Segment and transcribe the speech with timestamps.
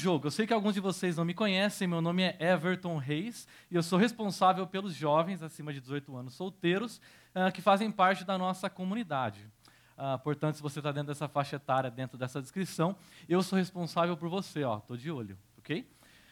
[0.00, 0.26] jogo.
[0.26, 3.76] Eu sei que alguns de vocês não me conhecem, meu nome é Everton Reis e
[3.76, 7.00] eu sou responsável pelos jovens acima de 18 anos solteiros
[7.34, 9.46] uh, que fazem parte da nossa comunidade.
[9.98, 12.96] Uh, portanto, se você está dentro dessa faixa etária, dentro dessa descrição,
[13.28, 15.86] eu sou responsável por você, ó, estou de olho, ok?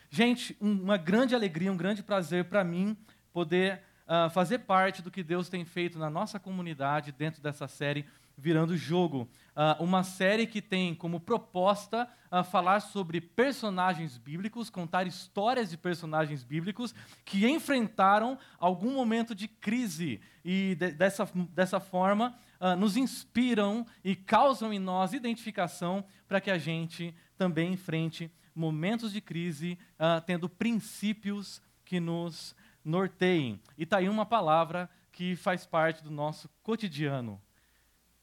[0.08, 2.96] Gente, um, uma grande alegria, um grande prazer para mim
[3.34, 8.06] poder uh, fazer parte do que Deus tem feito na nossa comunidade dentro dessa série
[8.38, 9.28] Virando Jogo.
[9.56, 15.76] Uh, uma série que tem como proposta uh, falar sobre personagens bíblicos, contar histórias de
[15.76, 16.94] personagens bíblicos
[17.24, 24.14] que enfrentaram algum momento de crise e de, dessa, dessa forma uh, nos inspiram e
[24.14, 29.78] causam em nós identificação para que a gente também enfrente momentos de crise,
[30.26, 33.60] tendo princípios que nos norteiem.
[33.76, 37.40] E está aí uma palavra que faz parte do nosso cotidiano: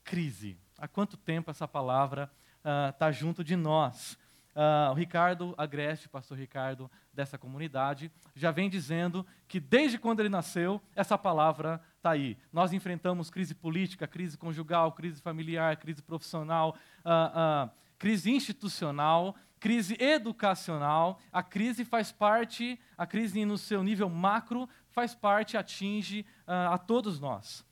[0.05, 0.55] crise.
[0.77, 2.31] Há quanto tempo essa palavra
[2.91, 4.17] está uh, junto de nós?
[4.55, 10.29] Uh, o Ricardo Agreste, pastor Ricardo dessa comunidade, já vem dizendo que desde quando ele
[10.29, 12.37] nasceu, essa palavra está aí.
[12.53, 19.97] Nós enfrentamos crise política, crise conjugal, crise familiar, crise profissional, uh, uh, crise institucional, crise
[19.99, 21.19] educacional.
[21.33, 27.19] A crise faz parte, a crise no seu nível macro, faz parte, atinge a todos
[27.19, 27.65] nós.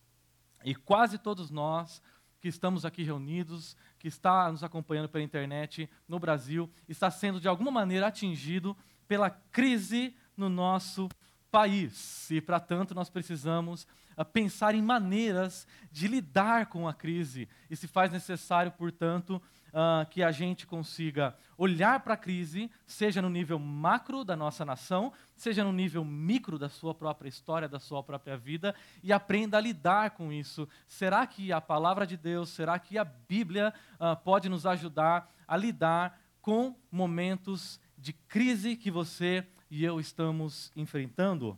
[0.66, 2.02] E quase todos nós
[2.44, 7.48] que estamos aqui reunidos, que está nos acompanhando pela internet no Brasil, está sendo de
[7.48, 8.76] alguma maneira atingido
[9.08, 11.08] pela crise no nosso
[11.50, 12.30] país.
[12.30, 13.88] E, para tanto, nós precisamos
[14.18, 17.48] uh, pensar em maneiras de lidar com a crise.
[17.70, 19.42] E se faz necessário, portanto,
[19.74, 24.64] uh, que a gente consiga olhar para a crise, seja no nível macro da nossa
[24.64, 29.58] nação, seja no nível micro da sua própria história, da sua própria vida, e aprenda
[29.58, 30.68] a lidar com isso.
[30.88, 35.58] Será que a palavra de Deus, será que a Bíblia uh, pode nos ajudar a
[35.58, 41.58] lidar com momentos de crise que você e eu estamos enfrentando?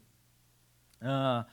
[1.02, 1.46] Uh,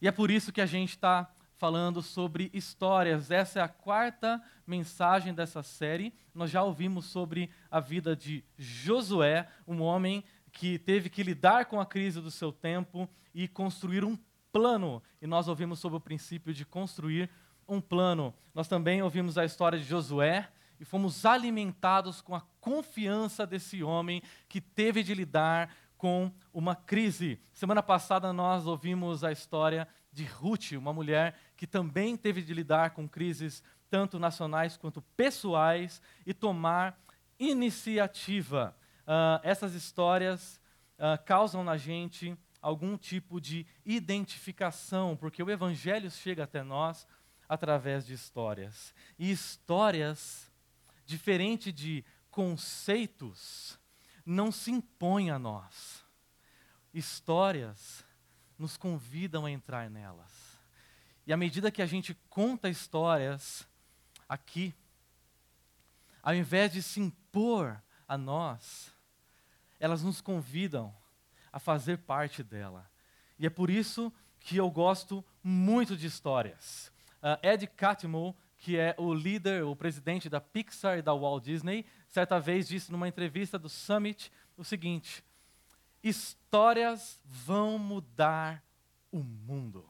[0.00, 3.30] e é por isso que a gente está falando sobre histórias.
[3.30, 6.14] Essa é a quarta mensagem dessa série.
[6.32, 11.80] Nós já ouvimos sobre a vida de Josué, um homem que teve que lidar com
[11.80, 14.16] a crise do seu tempo e construir um
[14.52, 15.02] plano.
[15.20, 17.28] E nós ouvimos sobre o princípio de construir
[17.66, 18.32] um plano.
[18.54, 20.48] Nós também ouvimos a história de Josué
[20.78, 27.40] e fomos alimentados com a confiança desse homem que teve de lidar com uma crise.
[27.52, 32.90] Semana passada nós ouvimos a história de Ruth, uma mulher que também teve de lidar
[32.90, 36.96] com crises tanto nacionais quanto pessoais e tomar
[37.36, 38.76] iniciativa.
[39.00, 40.60] Uh, essas histórias
[40.98, 47.04] uh, causam na gente algum tipo de identificação, porque o Evangelho chega até nós
[47.48, 48.94] através de histórias.
[49.18, 50.48] E histórias,
[51.04, 53.80] diferente de conceitos,
[54.24, 56.04] não se impõem a nós.
[56.94, 58.04] Histórias
[58.56, 60.47] nos convidam a entrar nelas.
[61.28, 63.68] E à medida que a gente conta histórias
[64.26, 64.74] aqui,
[66.22, 67.78] ao invés de se impor
[68.08, 68.90] a nós,
[69.78, 70.90] elas nos convidam
[71.52, 72.90] a fazer parte dela.
[73.38, 76.90] E é por isso que eu gosto muito de histórias.
[77.22, 81.84] Uh, Ed Catmull, que é o líder, o presidente da Pixar e da Walt Disney,
[82.08, 85.22] certa vez disse numa entrevista do Summit o seguinte:
[86.02, 88.64] Histórias vão mudar
[89.12, 89.86] o mundo.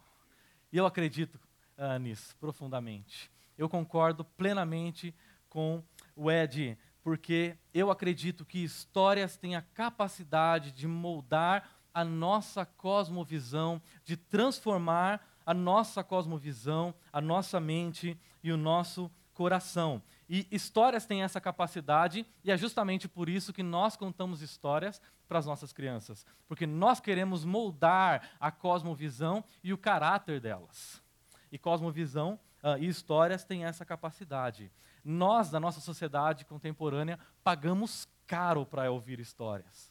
[0.73, 1.41] E eu acredito
[1.77, 3.31] uh, nisso profundamente.
[3.57, 5.15] Eu concordo plenamente
[5.49, 5.83] com
[6.15, 13.81] o Ed, porque eu acredito que histórias têm a capacidade de moldar a nossa cosmovisão,
[14.05, 20.03] de transformar a nossa cosmovisão, a nossa mente e o nosso coração.
[20.29, 25.39] E histórias têm essa capacidade, e é justamente por isso que nós contamos histórias para
[25.39, 31.03] as nossas crianças, porque nós queremos moldar a cosmovisão e o caráter delas.
[31.51, 34.71] E cosmovisão uh, e histórias têm essa capacidade.
[35.03, 39.91] Nós, da nossa sociedade contemporânea, pagamos caro para ouvir histórias.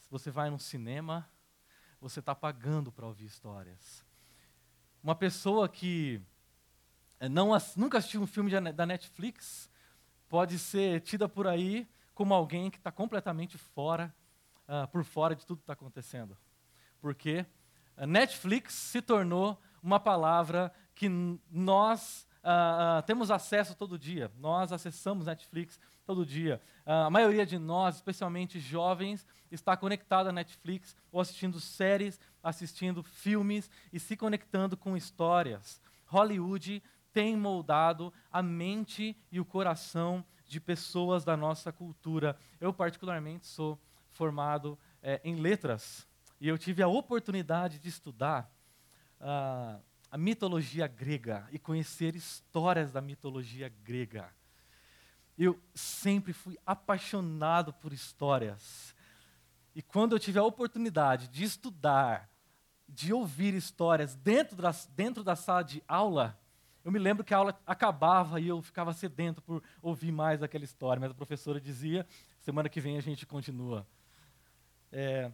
[0.00, 1.28] Se você vai no cinema,
[2.00, 4.04] você está pagando para ouvir histórias.
[5.02, 6.20] Uma pessoa que
[7.30, 9.70] não, nunca assistiu um filme da Netflix,
[10.28, 14.14] pode ser tida por aí como alguém que está completamente fora,
[14.68, 16.36] uh, por fora de tudo que está acontecendo.
[17.00, 17.44] Porque
[17.96, 21.08] a Netflix se tornou uma palavra que
[21.50, 24.32] nós uh, uh, temos acesso todo dia.
[24.38, 26.62] Nós acessamos Netflix todo dia.
[26.86, 33.68] a maioria de nós, especialmente jovens, está conectado à Netflix ou assistindo séries, assistindo filmes
[33.92, 35.80] e se conectando com histórias.
[36.06, 36.80] Hollywood
[37.16, 42.36] tem moldado a mente e o coração de pessoas da nossa cultura.
[42.60, 43.80] Eu, particularmente, sou
[44.10, 46.06] formado é, em letras
[46.38, 48.54] e eu tive a oportunidade de estudar
[49.18, 54.30] uh, a mitologia grega e conhecer histórias da mitologia grega.
[55.38, 58.94] Eu sempre fui apaixonado por histórias.
[59.74, 62.28] E quando eu tive a oportunidade de estudar,
[62.86, 66.38] de ouvir histórias dentro da, dentro da sala de aula,
[66.86, 70.62] eu me lembro que a aula acabava e eu ficava sedento por ouvir mais aquela
[70.62, 72.06] história, mas a professora dizia:
[72.38, 73.84] semana que vem a gente continua.
[74.92, 75.32] É,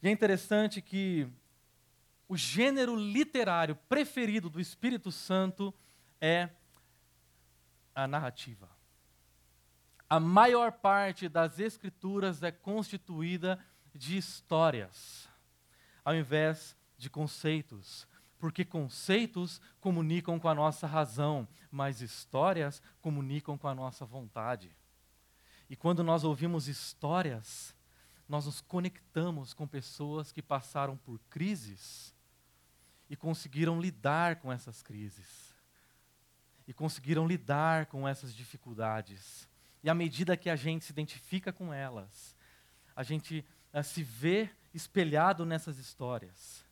[0.00, 1.26] e é interessante que
[2.28, 5.74] o gênero literário preferido do Espírito Santo
[6.20, 6.48] é
[7.92, 8.70] a narrativa.
[10.08, 13.58] A maior parte das escrituras é constituída
[13.92, 15.28] de histórias,
[16.04, 18.06] ao invés de conceitos.
[18.38, 24.74] Porque conceitos comunicam com a nossa razão, mas histórias comunicam com a nossa vontade.
[25.68, 27.74] E quando nós ouvimos histórias,
[28.28, 32.14] nós nos conectamos com pessoas que passaram por crises
[33.08, 35.54] e conseguiram lidar com essas crises.
[36.66, 39.48] E conseguiram lidar com essas dificuldades.
[39.82, 42.36] E à medida que a gente se identifica com elas,
[42.94, 46.64] a gente uh, se vê espelhado nessas histórias,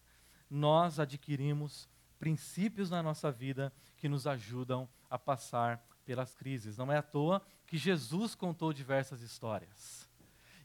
[0.51, 1.89] nós adquirimos
[2.19, 6.77] princípios na nossa vida que nos ajudam a passar pelas crises.
[6.77, 10.09] Não é à toa que Jesus contou diversas histórias.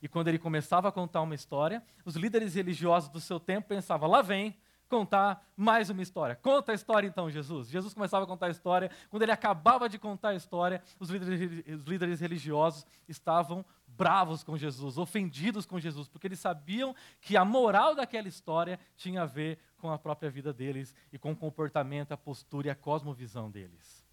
[0.01, 4.10] E quando ele começava a contar uma história, os líderes religiosos do seu tempo pensavam:
[4.10, 4.56] lá vem
[4.92, 6.36] contar mais uma história.
[6.36, 7.69] Conta a história então, Jesus.
[7.69, 8.92] Jesus começava a contar a história.
[9.10, 14.57] Quando ele acabava de contar a história, os líderes, os líderes religiosos estavam bravos com
[14.57, 19.60] Jesus, ofendidos com Jesus, porque eles sabiam que a moral daquela história tinha a ver
[19.81, 24.06] com a própria vida deles e com o comportamento, a postura e a cosmovisão deles.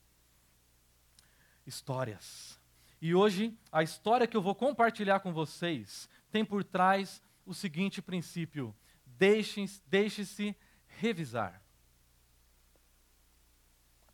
[1.66, 2.58] Histórias.
[3.00, 8.02] E hoje, a história que eu vou compartilhar com vocês tem por trás o seguinte
[8.02, 8.74] princípio:
[9.06, 10.56] deixe-se deixe
[10.86, 11.62] revisar.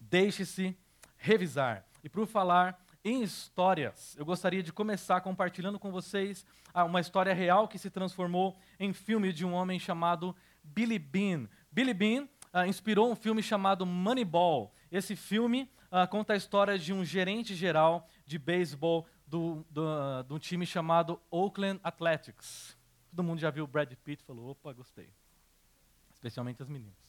[0.01, 0.77] Deixe-se
[1.17, 1.87] revisar.
[2.03, 6.45] E por falar em histórias, eu gostaria de começar compartilhando com vocês
[6.83, 10.35] uma história real que se transformou em filme de um homem chamado
[10.65, 11.49] Billy Bean.
[11.71, 14.73] Billy Bean uh, inspirou um filme chamado Moneyball.
[14.91, 20.25] Esse filme uh, conta a história de um gerente geral de beisebol do, do, uh,
[20.25, 22.77] de um time chamado Oakland Athletics.
[23.11, 25.09] Todo mundo já viu o Brad Pitt e falou: opa, gostei.
[26.13, 27.05] Especialmente as meninas.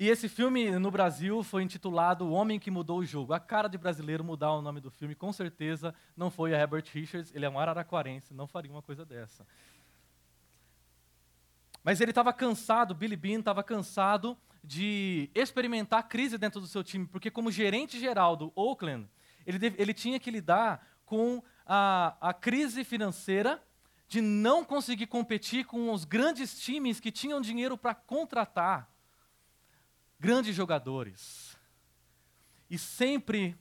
[0.00, 3.34] E esse filme no Brasil foi intitulado O Homem que Mudou o Jogo.
[3.34, 6.86] A cara de brasileiro mudar o nome do filme, com certeza não foi a Herbert
[6.90, 9.46] Richards, ele é um araraquarense, não faria uma coisa dessa.
[11.82, 17.06] Mas ele estava cansado, Billy Bean estava cansado de experimentar crise dentro do seu time,
[17.06, 19.08] porque como gerente geral do Oakland,
[19.46, 23.62] ele, deve, ele tinha que lidar com a, a crise financeira
[24.06, 28.90] de não conseguir competir com os grandes times que tinham dinheiro para contratar
[30.18, 31.56] grandes jogadores.
[32.68, 33.56] E sempre,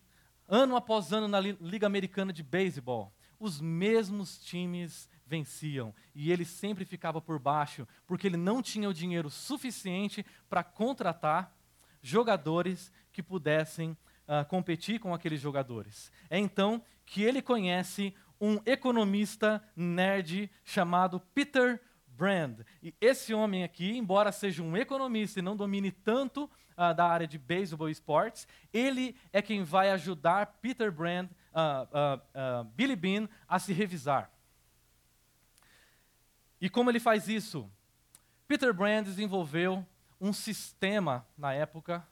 [0.48, 5.94] ano após ano, na Liga Americana de Beisebol, os mesmos times venciam.
[6.16, 11.56] E ele sempre ficava por baixo, porque ele não tinha o dinheiro suficiente para contratar
[12.02, 16.12] jogadores que pudessem uh, competir com aqueles jogadores.
[16.30, 22.62] É então que ele conhece um economista nerd chamado Peter Brand.
[22.82, 27.28] E esse homem aqui, embora seja um economista e não domine tanto uh, da área
[27.28, 33.60] de beisebol e esportes, ele é quem vai ajudar Peter Brand, uh, Billy Bean, a
[33.60, 34.32] se revisar.
[36.62, 37.70] E como ele faz isso?
[38.48, 39.86] Peter Brand desenvolveu
[40.20, 42.06] um sistema na época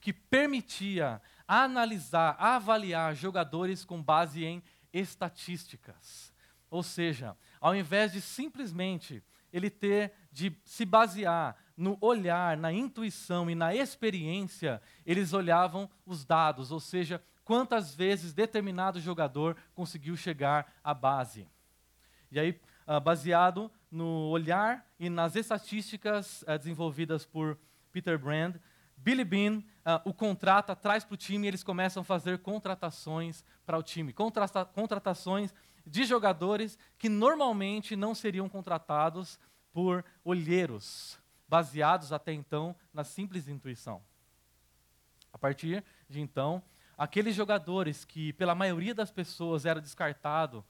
[0.00, 6.32] que permitia analisar, avaliar jogadores com base em estatísticas.
[6.70, 13.50] Ou seja, ao invés de simplesmente ele ter de se basear no olhar, na intuição
[13.50, 20.72] e na experiência, eles olhavam os dados, ou seja, quantas vezes determinado jogador conseguiu chegar
[20.84, 21.48] à base.
[22.30, 27.58] E aí, ah, baseado no olhar e nas estatísticas uh, desenvolvidas por
[27.90, 28.56] Peter Brand.
[28.96, 33.44] Billy Bean uh, o contrata, traz para o time e eles começam a fazer contratações
[33.66, 34.12] para o time.
[34.12, 35.54] Contrata contratações
[35.86, 39.38] de jogadores que normalmente não seriam contratados
[39.72, 41.18] por olheiros,
[41.48, 44.02] baseados até então na simples intuição.
[45.32, 46.62] A partir de então,
[46.98, 50.64] aqueles jogadores que, pela maioria das pessoas, era descartado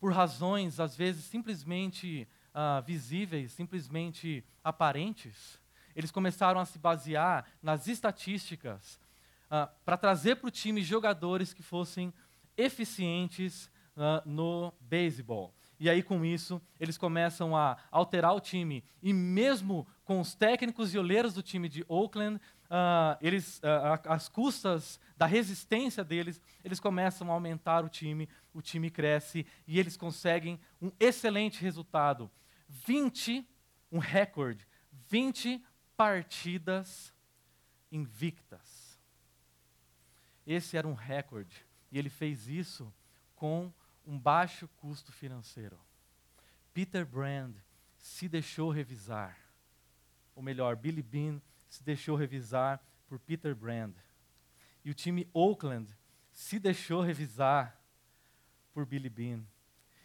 [0.00, 5.58] por razões, às vezes, simplesmente uh, visíveis, simplesmente aparentes,
[5.94, 9.00] eles começaram a se basear nas estatísticas
[9.46, 12.12] uh, para trazer para o time jogadores que fossem
[12.56, 15.54] eficientes uh, no beisebol.
[15.80, 18.82] E aí, com isso, eles começam a alterar o time.
[19.00, 24.28] E mesmo com os técnicos e olheiros do time de Oakland, uh, eles, uh, as
[24.28, 29.96] custas da resistência deles, eles começam a aumentar o time, o time cresce e eles
[29.96, 32.30] conseguem um excelente resultado.
[32.68, 33.46] 20,
[33.90, 34.66] um recorde,
[35.08, 35.64] 20
[35.96, 37.12] partidas
[37.90, 38.98] invictas.
[40.46, 41.66] Esse era um recorde.
[41.90, 42.92] E ele fez isso
[43.34, 43.72] com
[44.06, 45.78] um baixo custo financeiro.
[46.72, 47.54] Peter Brand
[47.96, 49.38] se deixou revisar.
[50.34, 53.94] Ou melhor, Billy Bean se deixou revisar por Peter Brand.
[54.84, 55.94] E o time Oakland
[56.32, 57.80] se deixou revisar
[58.72, 59.40] por Billy Bean.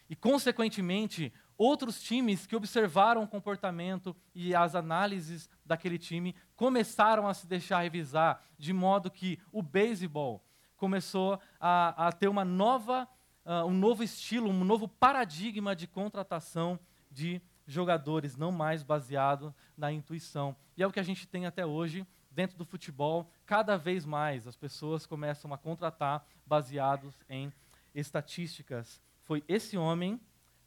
[0.10, 7.34] E, consequentemente, outros times que observaram o comportamento e as análises daquele time começaram a
[7.34, 10.44] se deixar revisar, de modo que o beisebol
[10.76, 13.08] começou a, a ter uma nova
[13.46, 16.80] uh, um novo estilo, um novo paradigma de contratação
[17.12, 20.56] de jogadores, não mais baseado na intuição.
[20.78, 23.30] E é o que a gente tem até hoje dentro do futebol.
[23.46, 27.52] Cada vez mais as pessoas começam a contratar baseados em
[27.94, 29.02] estatísticas.
[29.24, 30.20] Foi esse homem,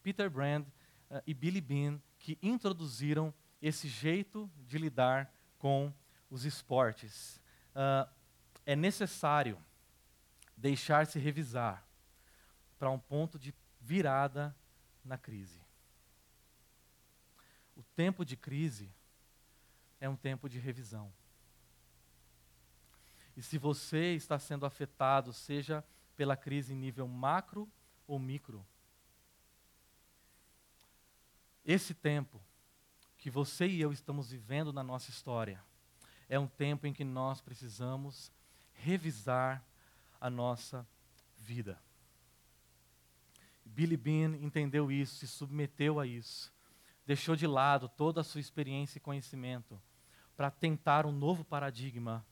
[0.03, 0.65] Peter Brand
[1.11, 5.93] uh, e Billy Bean, que introduziram esse jeito de lidar com
[6.31, 7.41] os esportes.
[7.75, 8.09] Uh,
[8.65, 9.59] é necessário
[10.57, 11.85] deixar-se revisar
[12.79, 14.55] para um ponto de virada
[15.05, 15.66] na crise.
[17.97, 18.89] Tempo de crise
[19.99, 21.11] é um tempo de revisão.
[23.35, 25.83] E se você está sendo afetado, seja
[26.15, 27.69] pela crise em nível macro
[28.07, 28.65] ou micro,
[31.65, 32.41] esse tempo
[33.19, 35.61] que você e eu estamos vivendo na nossa história
[36.29, 38.31] é um tempo em que nós precisamos
[38.75, 39.65] revisar
[40.21, 40.87] a nossa
[41.39, 41.81] vida.
[43.65, 46.53] Billy Bean entendeu isso, se submeteu a isso,
[47.07, 49.81] deixou de lado toda a sua experiência e conhecimento
[50.37, 52.25] para tentar um novo paradigma.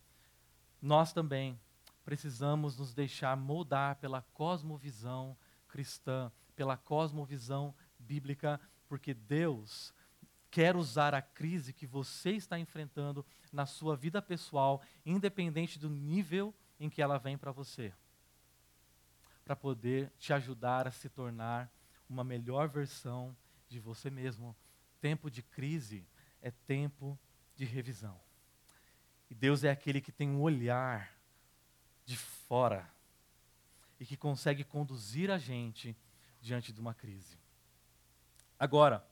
[0.82, 1.58] Nós também
[2.04, 5.36] precisamos nos deixar moldar pela cosmovisão
[5.68, 9.94] cristã, pela cosmovisão bíblica, porque Deus
[10.50, 16.54] quer usar a crise que você está enfrentando na sua vida pessoal, independente do nível
[16.78, 17.92] em que ela vem para você
[19.44, 21.70] para poder te ajudar a se tornar
[22.08, 23.36] uma melhor versão
[23.68, 24.56] de você mesmo.
[25.04, 26.08] Tempo de crise
[26.40, 27.18] é tempo
[27.54, 28.18] de revisão.
[29.28, 31.14] E Deus é aquele que tem um olhar
[32.06, 32.90] de fora
[34.00, 35.94] e que consegue conduzir a gente
[36.40, 37.36] diante de uma crise.
[38.58, 39.06] Agora,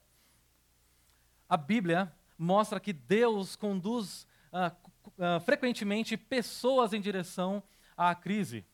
[1.47, 4.75] a Bíblia mostra que Deus conduz uh,
[5.09, 7.61] uh, frequentemente pessoas em direção
[7.95, 8.65] à crise.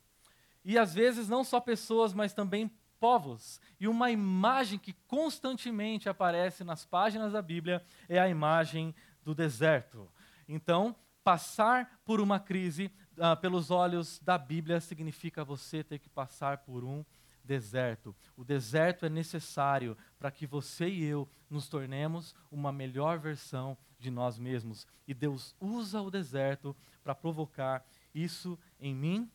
[0.64, 3.60] E às vezes não só pessoas, mas também povos.
[3.80, 10.10] E uma imagem que constantemente aparece nas páginas da Bíblia é a imagem do deserto.
[10.48, 16.60] Então, passar por uma crise uh, pelos olhos da Bíblia significa você ter que passar
[16.60, 17.04] por um
[17.44, 18.16] deserto.
[18.38, 24.12] O deserto é necessário para que você e eu nos tornemos uma melhor versão de
[24.12, 24.88] nós mesmos.
[25.08, 29.32] E Deus usa o deserto para provocar isso em mim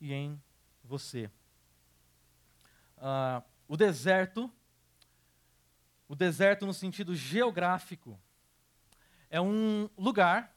[0.00, 0.40] e em
[0.82, 1.30] você.
[3.04, 4.50] Uh, o deserto,
[6.08, 8.18] o deserto no sentido geográfico,
[9.28, 10.56] é um lugar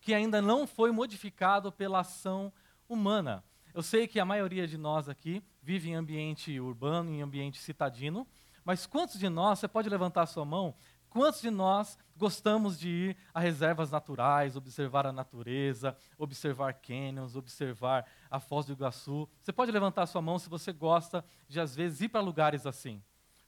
[0.00, 2.52] que ainda não foi modificado pela ação
[2.88, 3.42] humana.
[3.74, 8.24] Eu sei que a maioria de nós aqui vive em ambiente urbano, em ambiente citadino,
[8.64, 10.76] mas quantos de nós, você pode levantar a sua mão,
[11.14, 18.04] Quantos de nós gostamos de ir a reservas naturais, observar a natureza, observar canyons, observar
[18.28, 19.28] a Foz do Iguaçu?
[19.40, 22.66] Você pode levantar a sua mão se você gosta de, às vezes, ir para lugares
[22.66, 23.00] assim.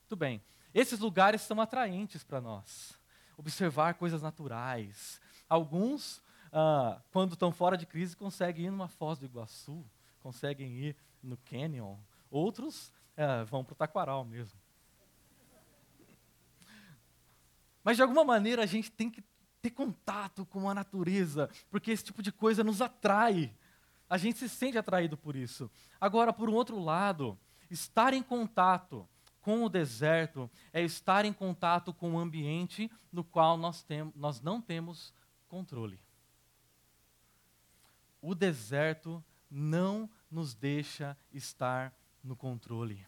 [0.03, 0.41] Muito bem.
[0.73, 2.97] Esses lugares são atraentes para nós.
[3.37, 5.21] Observar coisas naturais.
[5.49, 9.85] Alguns, ah, quando estão fora de crise, conseguem ir numa Foz do Iguaçu,
[10.21, 11.97] conseguem ir no canyon.
[12.31, 14.66] Outros ah, vão para o Taquaral mesmo.
[17.87, 19.23] Mas de alguma maneira a gente tem que
[19.63, 23.55] ter contato com a natureza, porque esse tipo de coisa nos atrai.
[24.11, 25.71] A gente se sente atraído por isso.
[26.01, 27.39] Agora, por um outro lado,
[27.71, 29.09] estar em contato
[29.41, 34.41] com o deserto é estar em contato com um ambiente no qual nós, tem, nós
[34.41, 35.15] não temos
[35.47, 36.01] controle.
[38.21, 43.07] O deserto não nos deixa estar no controle.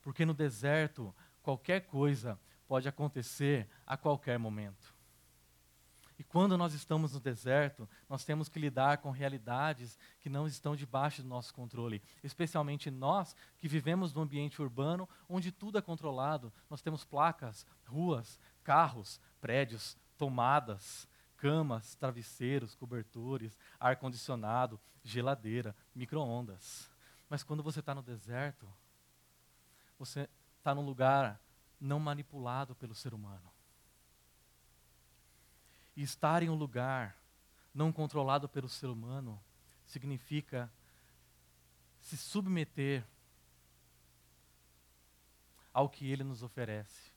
[0.00, 4.94] Porque no deserto, qualquer coisa pode acontecer a qualquer momento.
[6.16, 10.76] E quando nós estamos no deserto, nós temos que lidar com realidades que não estão
[10.76, 12.00] debaixo do nosso controle.
[12.22, 16.52] Especialmente nós que vivemos num ambiente urbano onde tudo é controlado.
[16.70, 21.08] Nós temos placas, ruas, carros, prédios, tomadas,
[21.38, 26.88] camas, travesseiros, cobertores, ar-condicionado, geladeira, micro-ondas.
[27.28, 28.68] Mas quando você está no deserto,
[29.98, 30.28] você
[30.60, 31.40] está num lugar
[31.80, 33.50] não manipulado pelo ser humano.
[35.96, 37.16] E estar em um lugar
[37.74, 39.42] não controlado pelo ser humano
[39.86, 40.70] significa
[42.00, 43.04] se submeter
[45.72, 47.12] ao que ele nos oferece.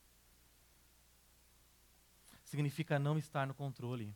[2.43, 4.15] Significa não estar no controle,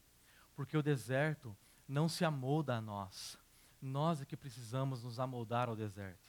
[0.56, 3.38] porque o deserto não se amolda a nós.
[3.82, 6.27] Nós é que precisamos nos amoldar ao deserto.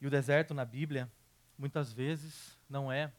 [0.00, 1.10] E o deserto na Bíblia,
[1.58, 3.12] muitas vezes, não é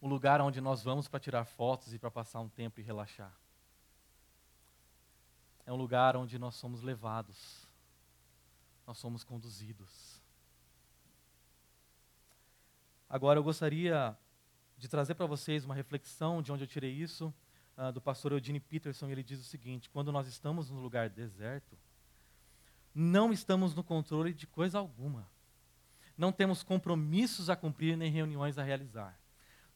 [0.00, 3.32] o lugar onde nós vamos para tirar fotos e para passar um tempo e relaxar.
[5.66, 7.68] É um lugar onde nós somos levados,
[8.86, 10.20] nós somos conduzidos.
[13.08, 14.16] Agora eu gostaria
[14.78, 17.32] de trazer para vocês uma reflexão de onde eu tirei isso,
[17.76, 19.08] uh, do pastor Eugene Peterson.
[19.08, 21.76] Ele diz o seguinte: quando nós estamos no lugar deserto,
[22.94, 25.28] não estamos no controle de coisa alguma.
[26.16, 29.20] Não temos compromissos a cumprir nem reuniões a realizar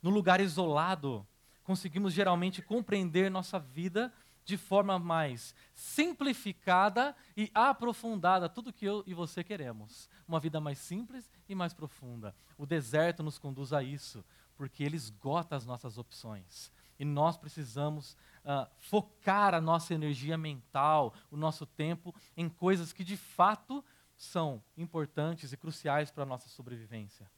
[0.05, 1.27] no lugar isolado,
[1.62, 4.12] conseguimos geralmente compreender nossa vida
[4.44, 10.11] de forma mais simplificada e aprofundada, tudo que eu e você queremos.
[10.29, 12.37] Uma vida mais simples e mais profunda.
[12.59, 14.22] O deserto nos conduz a isso,
[14.59, 16.70] porque ele esgota as nossas opções.
[16.98, 23.02] E nós precisamos uh, focar a nossa energia mental, o nosso tempo, em coisas que
[23.02, 23.85] de fato
[24.16, 27.30] são importantes e cruciais para a nossa sobrevivência.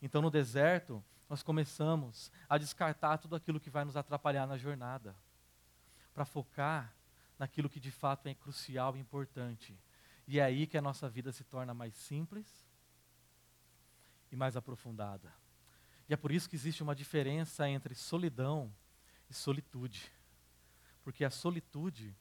[0.00, 5.16] Então, no deserto, nós começamos a descartar tudo aquilo que vai nos atrapalhar na jornada,
[6.12, 6.94] para focar
[7.38, 9.76] naquilo que de fato é crucial e importante.
[10.26, 12.46] E é aí que a nossa vida se torna mais simples
[14.30, 15.32] e mais aprofundada.
[16.12, 18.70] E é por isso que existe uma diferença entre solidão
[19.30, 20.12] e solitude.
[21.02, 22.14] Porque a solitude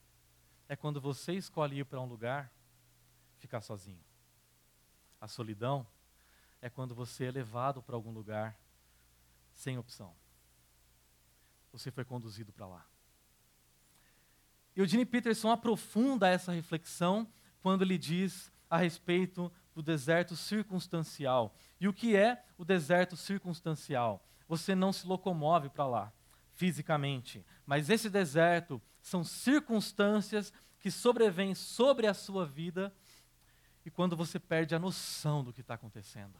[0.69, 2.49] é quando você escolhe ir para um lugar,
[3.37, 4.01] ficar sozinho.
[5.19, 5.85] A solidão
[6.61, 8.57] é quando você é levado para algum lugar
[9.53, 10.15] sem opção.
[11.73, 12.87] Você foi conduzido para lá.
[14.73, 17.29] E o Gene Peterson aprofunda essa reflexão
[17.61, 21.55] quando ele diz a respeito do deserto circunstancial.
[21.79, 24.25] E o que é o deserto circunstancial?
[24.47, 26.13] Você não se locomove para lá
[26.53, 32.93] fisicamente, mas esse deserto são circunstâncias que sobrevêm sobre a sua vida
[33.85, 36.37] e quando você perde a noção do que está acontecendo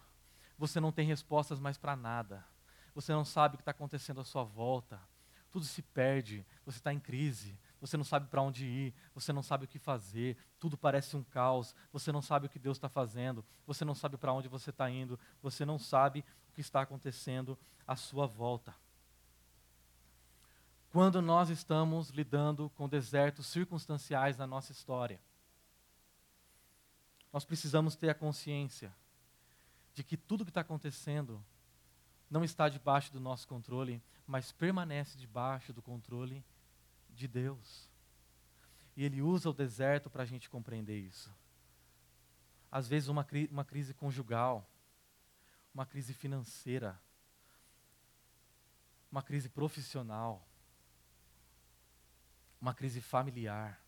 [0.62, 2.46] você não tem respostas mais para nada.
[2.94, 5.02] Você não sabe o que está acontecendo à sua volta.
[5.50, 6.46] Tudo se perde.
[6.64, 7.58] Você está em crise.
[7.82, 8.94] Você não sabe para onde ir.
[9.14, 10.38] Você não sabe o que fazer.
[10.60, 11.76] Tudo parece um caos.
[11.92, 13.44] Você não sabe o que Deus está fazendo.
[13.66, 15.20] Você não sabe para onde você está indo.
[15.42, 18.74] Você não sabe o que está acontecendo à sua volta.
[20.92, 25.20] Quando nós estamos lidando com desertos circunstanciais na nossa história,
[27.34, 28.94] nós precisamos ter a consciência
[29.94, 31.44] de que tudo que está acontecendo
[32.30, 36.61] não está debaixo do nosso controle, mas permanece debaixo do controle de
[37.28, 37.90] Deus.
[38.96, 41.34] E Ele usa o deserto para a gente compreender isso.
[42.72, 44.70] Às vezes, uma, cri uma crise conjugal,
[45.74, 47.00] uma crise financeira,
[49.12, 50.48] uma crise profissional,
[52.62, 53.82] uma crise familiar.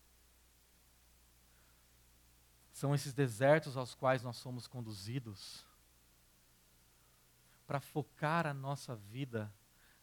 [2.72, 5.64] São esses desertos aos quais nós somos conduzidos
[7.66, 9.52] para focar a nossa vida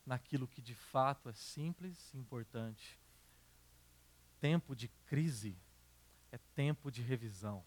[0.06, 3.01] naquilo que de fato é simples e importante.
[4.42, 5.56] Tempo de crise
[6.32, 7.64] é tempo de revisão.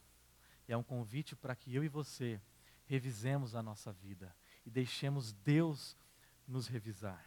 [0.68, 2.40] E é um convite para que eu e você
[2.84, 4.34] revisemos a nossa vida
[4.66, 5.96] e deixemos Deus
[6.48, 7.24] nos revisar.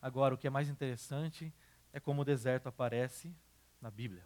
[0.00, 1.52] Agora, o que é mais interessante
[1.92, 3.34] é como o deserto aparece
[3.80, 4.24] na Bíblia.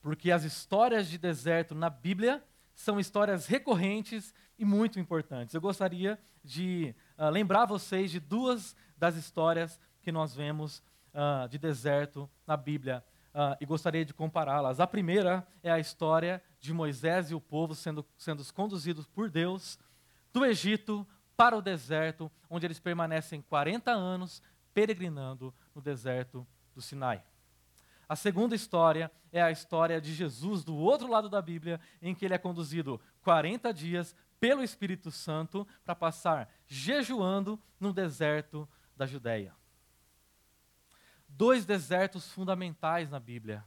[0.00, 2.42] Porque as histórias de deserto na Bíblia
[2.74, 5.54] são histórias recorrentes e muito importantes.
[5.54, 11.58] Eu gostaria de uh, lembrar vocês de duas das histórias que nós vemos uh, de
[11.58, 14.80] deserto na Bíblia uh, e gostaria de compará-las.
[14.80, 19.78] A primeira é a história de Moisés e o povo sendo, sendo conduzidos por Deus
[20.32, 24.42] do Egito para o deserto, onde eles permanecem 40 anos
[24.72, 27.22] peregrinando no deserto do Sinai.
[28.08, 32.24] A segunda história é a história de Jesus do outro lado da Bíblia, em que
[32.24, 38.66] ele é conduzido 40 dias pelo Espírito Santo para passar jejuando no deserto
[38.96, 39.57] da Judéia.
[41.38, 43.64] Dois desertos fundamentais na Bíblia.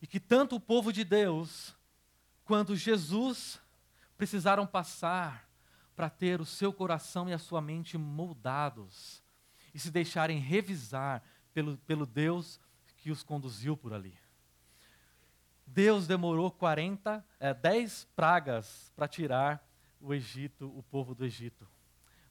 [0.00, 1.74] E que tanto o povo de Deus
[2.44, 3.60] quanto Jesus
[4.16, 5.50] precisaram passar
[5.96, 9.24] para ter o seu coração e a sua mente moldados
[9.74, 11.20] e se deixarem revisar
[11.52, 12.60] pelo, pelo Deus
[12.98, 14.16] que os conduziu por ali.
[15.66, 19.68] Deus demorou 40, é, 10 pragas para tirar
[20.00, 21.66] o Egito, o povo do Egito.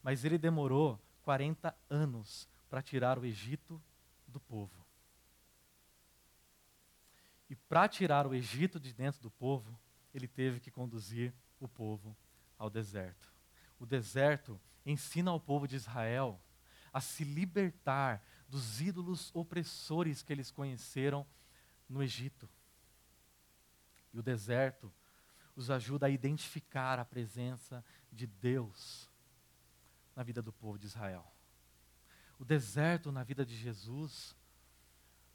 [0.01, 3.83] Mas ele demorou 40 anos para tirar o Egito
[4.33, 4.85] do povo.
[7.49, 9.79] E para tirar o Egito de dentro do povo,
[10.13, 12.15] ele teve que conduzir o povo
[12.57, 13.31] ao deserto.
[13.79, 16.41] O deserto ensina ao povo de Israel
[16.91, 21.25] a se libertar dos ídolos opressores que eles conheceram
[21.89, 22.49] no Egito.
[24.13, 24.93] E o deserto
[25.55, 29.09] os ajuda a identificar a presença de Deus
[30.15, 31.32] na vida do povo de Israel.
[32.39, 34.35] O deserto na vida de Jesus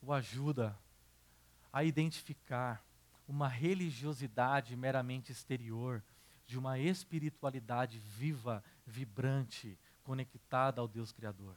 [0.03, 0.79] o ajuda
[1.73, 2.85] a identificar
[3.27, 6.03] uma religiosidade meramente exterior
[6.47, 11.55] de uma espiritualidade viva, vibrante, conectada ao Deus Criador.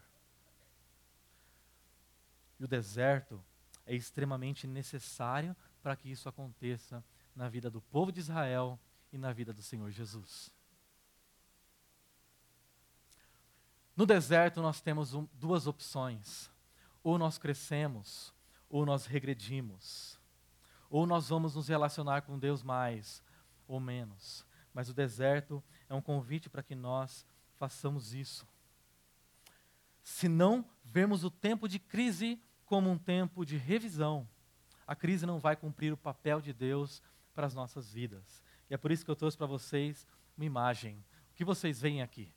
[2.60, 3.42] E o deserto
[3.86, 7.04] é extremamente necessário para que isso aconteça
[7.36, 8.78] na vida do povo de Israel
[9.12, 10.52] e na vida do Senhor Jesus.
[14.02, 16.50] No deserto, nós temos um, duas opções:
[17.04, 18.34] ou nós crescemos,
[18.68, 20.20] ou nós regredimos.
[20.90, 23.22] Ou nós vamos nos relacionar com Deus mais
[23.68, 24.44] ou menos.
[24.74, 27.24] Mas o deserto é um convite para que nós
[27.60, 28.48] façamos isso.
[30.02, 34.28] Se não vemos o tempo de crise como um tempo de revisão,
[34.88, 37.04] a crise não vai cumprir o papel de Deus
[37.36, 38.44] para as nossas vidas.
[38.68, 41.06] E é por isso que eu trouxe para vocês uma imagem.
[41.30, 42.34] O que vocês veem aqui?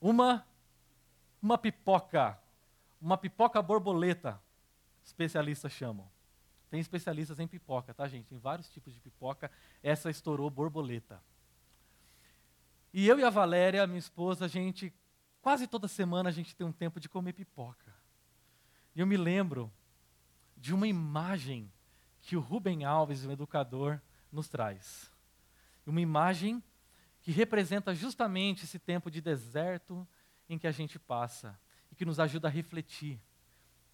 [0.00, 0.46] Uma
[1.42, 2.38] uma pipoca,
[3.00, 4.38] uma pipoca borboleta,
[5.02, 6.06] especialistas chamam.
[6.68, 8.26] Tem especialistas em pipoca, tá, gente?
[8.26, 9.50] Tem vários tipos de pipoca.
[9.82, 11.20] Essa estourou borboleta.
[12.92, 14.92] E eu e a Valéria, minha esposa, a gente
[15.40, 17.94] Quase toda semana a gente tem um tempo de comer pipoca.
[18.94, 19.72] E eu me lembro
[20.56, 21.72] de uma imagem
[22.20, 25.10] que o Rubem Alves, o educador, nos traz.
[25.86, 26.62] Uma imagem
[27.22, 30.06] que representa justamente esse tempo de deserto
[30.48, 31.58] em que a gente passa
[31.90, 33.20] e que nos ajuda a refletir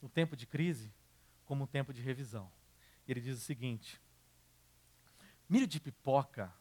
[0.00, 0.92] o tempo de crise
[1.44, 2.50] como um tempo de revisão.
[3.06, 4.00] Ele diz o seguinte:
[5.48, 6.52] milho de pipoca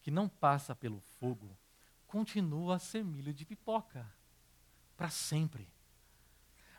[0.00, 1.56] que não passa pelo fogo
[2.06, 4.06] continua a ser milho de pipoca
[4.96, 5.66] para sempre.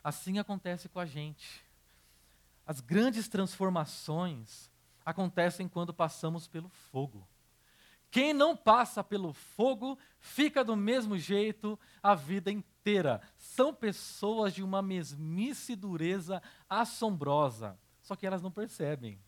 [0.03, 1.65] Assim acontece com a gente.
[2.65, 4.69] As grandes transformações
[5.05, 7.27] acontecem quando passamos pelo fogo.
[8.13, 13.19] Quem não passa pelo fogo fica do mesmo jeito a vida inteira.
[13.39, 19.19] São pessoas de uma mesmice dureza assombrosa, só que elas não percebem.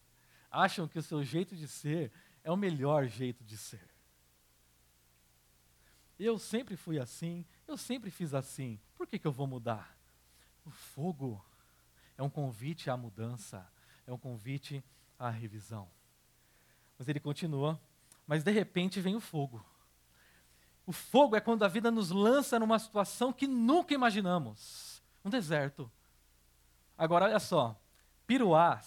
[0.51, 2.11] Acham que o seu jeito de ser
[2.43, 3.89] é o melhor jeito de ser.
[6.19, 8.79] Eu sempre fui assim, eu sempre fiz assim.
[8.95, 9.97] Por que, que eu vou mudar?
[10.63, 11.43] O fogo
[12.15, 13.67] é um convite à mudança,
[14.05, 14.85] é um convite
[15.17, 15.89] à revisão.
[16.99, 17.81] Mas ele continua,
[18.27, 19.63] mas de repente vem o fogo.
[20.85, 25.91] O fogo é quando a vida nos lança numa situação que nunca imaginamos um deserto.
[26.97, 27.79] Agora, olha só,
[28.27, 28.85] piruás.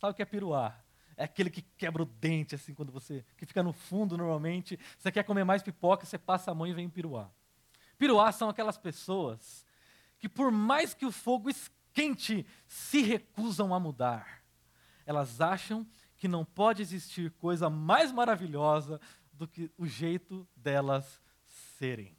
[0.00, 0.74] Sabe o que é piruá?
[1.16, 3.24] É aquele que quebra o dente, assim, quando você.
[3.36, 4.78] que fica no fundo normalmente.
[4.98, 7.30] Você quer comer mais pipoca, você passa a mão e vem piruá.
[7.98, 9.64] Piruá são aquelas pessoas
[10.18, 14.42] que, por mais que o fogo esquente, se recusam a mudar.
[15.06, 15.86] Elas acham
[16.24, 18.98] que não pode existir coisa mais maravilhosa
[19.30, 21.20] do que o jeito delas
[21.76, 22.16] serem.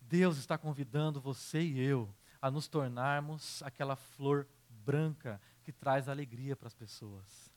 [0.00, 2.08] Deus está convidando você e eu
[2.40, 7.52] a nos tornarmos aquela flor branca que traz alegria para as pessoas.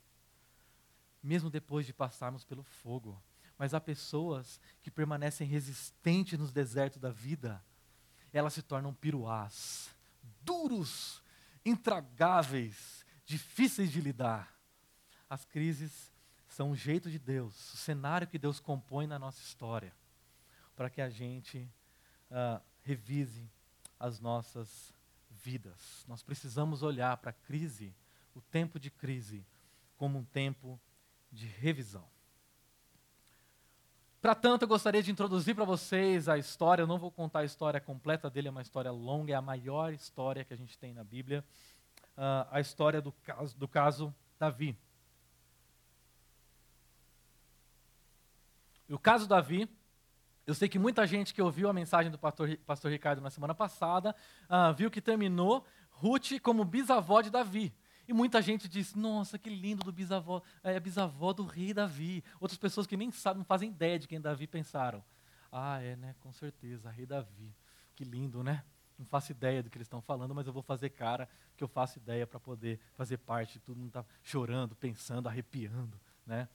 [1.24, 3.18] Mesmo depois de passarmos pelo fogo.
[3.58, 7.64] Mas há pessoas que permanecem resistentes nos desertos da vida.
[8.34, 9.90] Elas se tornam piruás,
[10.44, 11.24] duros,
[11.64, 14.56] intragáveis, difíceis de lidar.
[15.30, 16.12] As crises
[16.48, 19.94] são um jeito de Deus, o cenário que Deus compõe na nossa história,
[20.76, 21.70] para que a gente
[22.30, 23.50] uh, revise
[24.00, 24.94] as nossas
[25.30, 26.06] vidas.
[26.08, 27.96] Nós precisamos olhar para a crise,
[28.36, 29.46] o tempo de crise,
[29.98, 30.80] como um tempo
[31.32, 32.06] de revisão.
[34.22, 36.84] Para tanto, eu gostaria de introduzir para vocês a história.
[36.84, 39.92] Eu não vou contar a história completa dele, é uma história longa, é a maior
[39.94, 41.44] história que a gente tem na Bíblia
[42.18, 44.78] uh, a história do caso, do caso Davi.
[48.88, 49.70] E o caso Davi,
[50.46, 53.56] eu sei que muita gente que ouviu a mensagem do pastor, pastor Ricardo na semana
[53.56, 54.16] passada
[54.50, 57.74] uh, viu que terminou Ruth como bisavó de Davi.
[58.08, 62.24] E muita gente disse Nossa, que lindo do bisavó, é bisavó do rei Davi.
[62.40, 65.04] Outras pessoas que nem sabem, não fazem ideia de quem Davi pensaram.
[65.52, 66.16] Ah, é, né?
[66.20, 67.56] Com certeza, rei Davi.
[67.96, 68.64] Que lindo, né?
[69.02, 71.68] Não faço ideia do que eles estão falando, mas eu vou fazer cara que eu
[71.68, 73.60] faço ideia para poder fazer parte.
[73.60, 76.48] Todo mundo está chorando, pensando, arrepiando, né?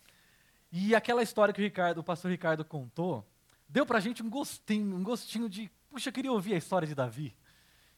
[0.71, 3.27] E aquela história que o, Ricardo, o pastor Ricardo contou,
[3.69, 6.87] deu para a gente um gostinho, um gostinho de, puxa, eu queria ouvir a história
[6.87, 7.37] de Davi.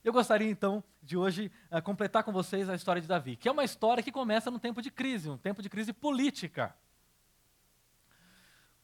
[0.03, 3.53] Eu gostaria então de hoje uh, completar com vocês a história de Davi, que é
[3.53, 6.75] uma história que começa num tempo de crise, um tempo de crise política.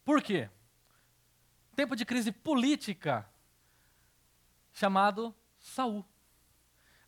[0.05, 0.51] Por quê?
[1.75, 3.27] Tempo de crise política
[4.75, 6.05] chamado Saul.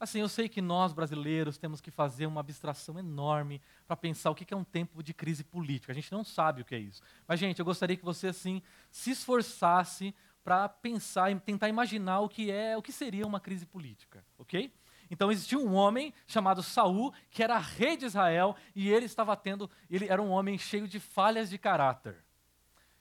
[0.00, 4.34] Assim, eu sei que nós brasileiros temos que fazer uma abstração enorme para pensar o
[4.34, 5.92] que é um tempo de crise política.
[5.92, 7.02] A gente não sabe o que é isso.
[7.28, 12.28] Mas, gente, eu gostaria que você assim se esforçasse para pensar e tentar imaginar o
[12.28, 14.72] que é, o que seria uma crise política, ok?
[15.10, 19.70] Então existia um homem chamado Saul que era rei de Israel e ele estava tendo,
[19.88, 22.24] ele era um homem cheio de falhas de caráter.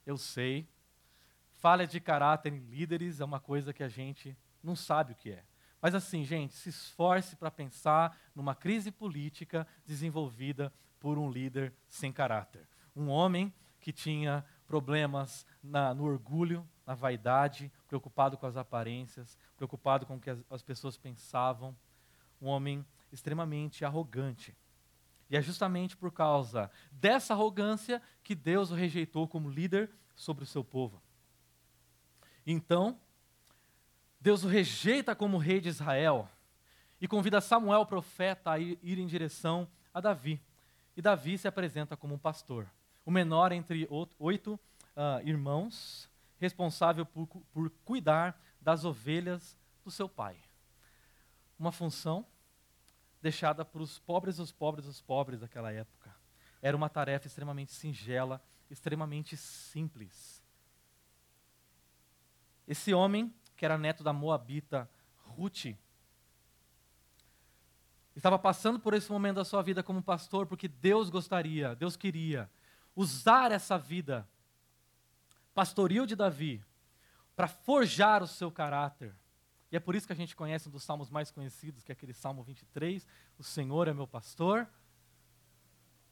[0.05, 0.67] Eu sei,
[1.53, 5.31] falhas de caráter em líderes é uma coisa que a gente não sabe o que
[5.31, 5.43] é.
[5.81, 12.11] Mas assim, gente, se esforce para pensar numa crise política desenvolvida por um líder sem
[12.11, 12.67] caráter.
[12.95, 20.05] Um homem que tinha problemas na, no orgulho, na vaidade, preocupado com as aparências, preocupado
[20.07, 21.75] com o que as, as pessoas pensavam.
[22.41, 24.57] Um homem extremamente arrogante.
[25.29, 30.47] E é justamente por causa dessa arrogância que Deus o rejeitou como líder sobre o
[30.47, 31.01] seu povo.
[32.45, 32.99] Então,
[34.25, 36.27] Deus o rejeita como rei de Israel
[36.99, 40.41] e convida Samuel, profeta, a ir, em direção a Davi.
[40.97, 42.67] E Davi se apresenta como um pastor,
[43.05, 44.55] o menor entre oito
[44.95, 46.09] uh, irmãos,
[46.39, 50.35] responsável por, por cuidar das ovelhas do seu pai.
[51.59, 52.25] Uma função
[53.21, 56.11] deixada para os pobres dos pobres dos pobres daquela época.
[56.63, 60.43] Era uma tarefa extremamente singela, extremamente simples.
[62.67, 64.89] Esse homem que era neto da Moabita
[65.23, 65.75] Ruth,
[68.15, 72.49] estava passando por esse momento da sua vida como pastor porque Deus gostaria, Deus queria
[72.95, 74.27] usar essa vida
[75.53, 76.63] pastoril de Davi
[77.35, 79.13] para forjar o seu caráter.
[79.71, 81.93] E é por isso que a gente conhece um dos salmos mais conhecidos, que é
[81.93, 83.05] aquele Salmo 23,
[83.37, 84.67] o Senhor é meu pastor,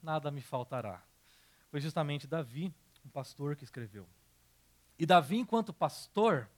[0.02, 1.02] nada me faltará.
[1.70, 2.74] Foi justamente Davi,
[3.06, 4.08] um pastor, que escreveu.
[5.00, 6.50] E Davi, enquanto pastor,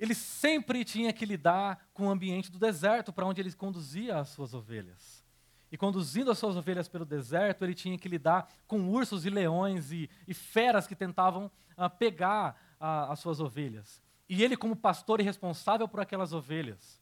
[0.00, 4.30] ele sempre tinha que lidar com o ambiente do deserto para onde ele conduzia as
[4.30, 5.22] suas ovelhas.
[5.70, 9.92] E conduzindo as suas ovelhas pelo deserto, ele tinha que lidar com ursos e leões
[9.92, 14.02] e, e feras que tentavam uh, pegar uh, as suas ovelhas.
[14.26, 16.98] E ele, como pastor e responsável por aquelas ovelhas,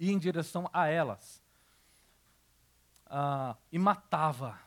[0.00, 1.42] ia em direção a elas
[3.06, 4.58] uh, e matava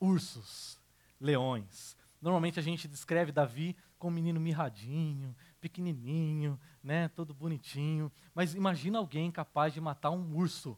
[0.00, 0.80] ursos,
[1.20, 1.94] leões.
[2.22, 8.12] Normalmente a gente descreve Davi como um menino mirradinho, pequenininho, né, todo bonitinho.
[8.34, 10.76] Mas imagina alguém capaz de matar um urso.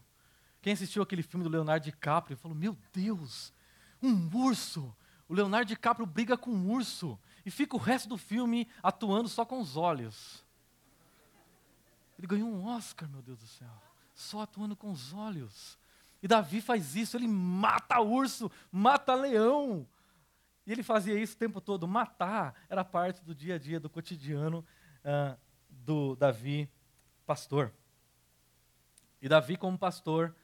[0.61, 3.53] Quem assistiu aquele filme do Leonardo DiCaprio falou: Meu Deus,
[4.01, 4.95] um urso!
[5.27, 9.43] O Leonardo DiCaprio briga com um urso e fica o resto do filme atuando só
[9.45, 10.45] com os olhos.
[12.17, 13.83] Ele ganhou um Oscar, meu Deus do céu,
[14.15, 15.77] só atuando com os olhos.
[16.23, 19.85] E Davi faz isso, ele mata urso, mata leão.
[20.67, 21.87] E ele fazia isso o tempo todo.
[21.87, 24.65] Matar era parte do dia a dia, do cotidiano
[24.99, 26.69] uh, do Davi,
[27.25, 27.73] pastor.
[29.21, 30.35] E Davi, como pastor,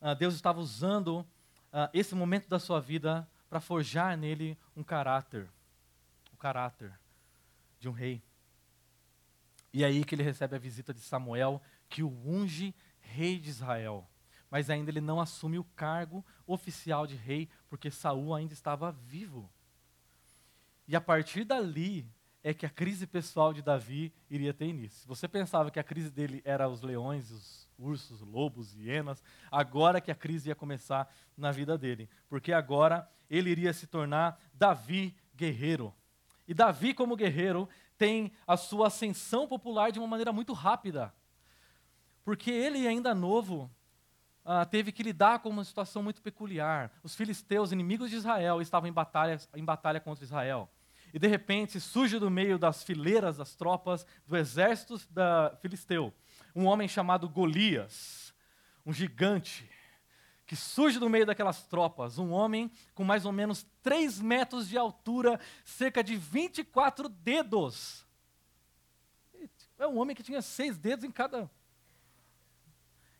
[0.00, 1.26] uh, Deus estava usando
[1.72, 5.50] uh, esse momento da sua vida para forjar nele um caráter,
[6.32, 6.96] o caráter
[7.80, 8.22] de um rei.
[9.72, 13.50] E é aí que ele recebe a visita de Samuel, que o unge rei de
[13.50, 14.08] Israel.
[14.48, 19.50] Mas ainda ele não assume o cargo oficial de rei, porque Saul ainda estava vivo.
[20.86, 22.06] E a partir dali
[22.42, 25.06] é que a crise pessoal de Davi iria ter início.
[25.06, 30.10] Você pensava que a crise dele era os leões, os ursos, lobos, hienas, agora que
[30.10, 35.94] a crise ia começar na vida dele, porque agora ele iria se tornar Davi guerreiro.
[36.46, 41.14] E Davi, como guerreiro, tem a sua ascensão popular de uma maneira muito rápida.
[42.24, 43.70] Porque ele, ainda novo,
[44.44, 46.90] uh, teve que lidar com uma situação muito peculiar.
[47.02, 50.70] Os filisteus, inimigos de Israel, estavam em batalha, em batalha contra Israel.
[51.12, 56.12] E de repente surge do meio das fileiras das tropas do exército da filisteu
[56.54, 58.34] um homem chamado Golias,
[58.84, 59.68] um gigante
[60.46, 64.76] que surge do meio daquelas tropas um homem com mais ou menos 3 metros de
[64.76, 68.06] altura, cerca de 24 dedos.
[69.78, 71.50] É um homem que tinha seis dedos em cada.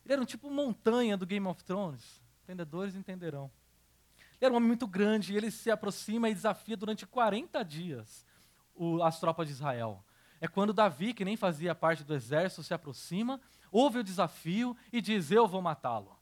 [0.03, 2.21] Ele era um tipo montanha do Game of Thrones.
[2.43, 3.49] Entendedores entenderão.
[4.37, 8.25] Ele era um homem muito grande e ele se aproxima e desafia durante 40 dias
[8.75, 10.03] o, as tropas de Israel.
[10.41, 13.39] É quando Davi, que nem fazia parte do exército, se aproxima,
[13.71, 16.19] ouve o desafio e diz: Eu vou matá-lo.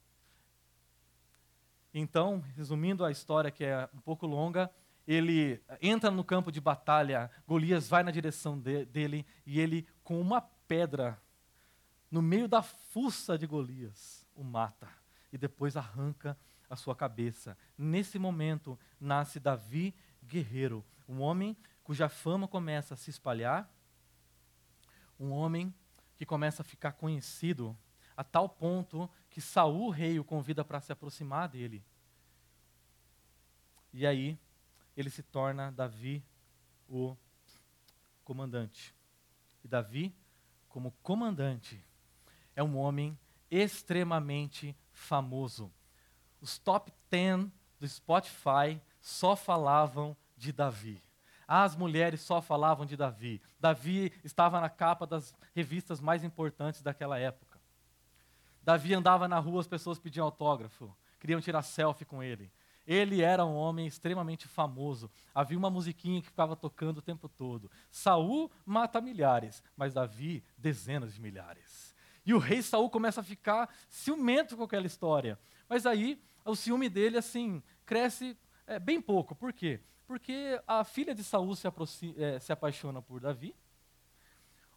[1.93, 4.69] Então, resumindo a história, que é um pouco longa,
[5.07, 10.21] ele entra no campo de batalha, Golias vai na direção de, dele e ele, com
[10.21, 11.19] uma pedra
[12.11, 14.89] no meio da fuça de Golias, o mata
[15.31, 16.37] e depois arranca
[16.69, 17.57] a sua cabeça.
[17.77, 23.69] Nesse momento nasce Davi guerreiro, um homem cuja fama começa a se espalhar,
[25.17, 25.73] um homem
[26.17, 27.77] que começa a ficar conhecido
[28.15, 31.83] a tal ponto que Saul, rei, o convida para se aproximar dele.
[33.93, 34.37] E aí
[34.95, 36.23] ele se torna Davi
[36.87, 37.15] o
[38.23, 38.93] comandante.
[39.63, 40.13] E Davi,
[40.69, 41.83] como comandante,
[42.55, 43.17] é um homem
[43.49, 45.71] extremamente famoso.
[46.39, 47.47] Os top 10
[47.79, 51.01] do Spotify só falavam de Davi.
[51.47, 53.41] As mulheres só falavam de Davi.
[53.59, 57.59] Davi estava na capa das revistas mais importantes daquela época.
[58.63, 62.51] Davi andava na rua, as pessoas pediam autógrafo, queriam tirar selfie com ele.
[62.87, 65.09] Ele era um homem extremamente famoso.
[65.33, 67.69] Havia uma musiquinha que ficava tocando o tempo todo.
[67.91, 71.90] Saul mata milhares, mas Davi dezenas de milhares.
[72.25, 75.39] E o rei Saul começa a ficar ciumento com aquela história.
[75.67, 79.35] Mas aí o ciúme dele assim cresce é, bem pouco.
[79.35, 79.79] Por quê?
[80.05, 81.67] Porque a filha de Saul se,
[82.17, 83.55] é, se apaixona por Davi.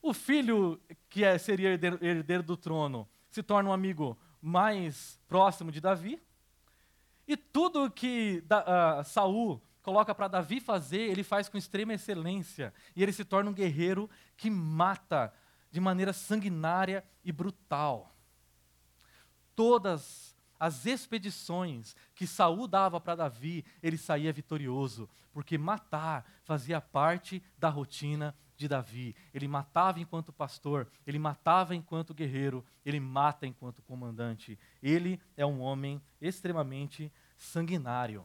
[0.00, 5.72] O filho, que é, seria herdeiro, herdeiro do trono, se torna um amigo mais próximo
[5.72, 6.22] de Davi.
[7.26, 12.72] E tudo que da, uh, Saul coloca para Davi fazer, ele faz com extrema excelência.
[12.94, 15.32] E ele se torna um guerreiro que mata
[15.74, 18.14] de maneira sanguinária e brutal.
[19.56, 27.42] Todas as expedições que Saul dava para Davi, ele saía vitorioso, porque matar fazia parte
[27.58, 29.16] da rotina de Davi.
[29.34, 34.56] Ele matava enquanto pastor, ele matava enquanto guerreiro, ele mata enquanto comandante.
[34.80, 38.24] Ele é um homem extremamente sanguinário.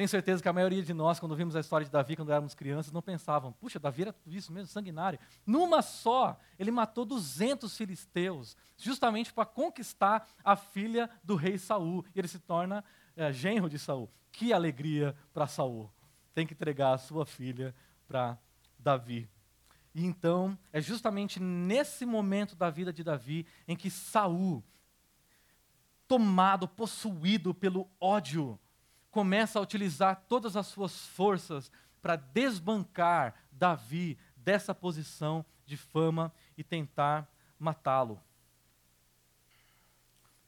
[0.00, 2.54] Tenho certeza que a maioria de nós, quando vimos a história de Davi quando éramos
[2.54, 5.18] crianças, não pensavam, puxa, Davi era tudo isso mesmo, sanguinário.
[5.44, 12.02] Numa só, ele matou 200 filisteus, justamente para conquistar a filha do rei Saul.
[12.14, 12.82] E ele se torna
[13.14, 14.10] é, genro de Saul.
[14.32, 15.92] Que alegria para Saul.
[16.32, 17.74] Tem que entregar a sua filha
[18.08, 18.38] para
[18.78, 19.28] Davi.
[19.94, 24.64] E então, é justamente nesse momento da vida de Davi em que Saul,
[26.08, 28.58] tomado, possuído pelo ódio,
[29.10, 31.70] começa a utilizar todas as suas forças
[32.00, 38.20] para desbancar Davi dessa posição de fama e tentar matá-lo.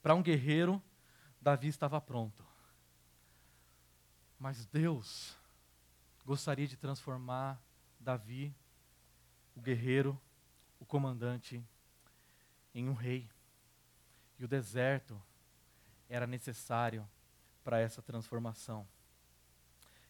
[0.03, 0.83] Para um guerreiro,
[1.41, 2.45] Davi estava pronto.
[4.39, 5.37] Mas Deus
[6.25, 7.61] gostaria de transformar
[8.01, 8.55] Davi,
[9.55, 10.21] o guerreiro,
[10.81, 11.65] o comandante,
[12.75, 13.31] em um rei.
[14.39, 15.21] E o deserto
[16.09, 17.09] era necessário
[17.63, 18.87] para essa transformação.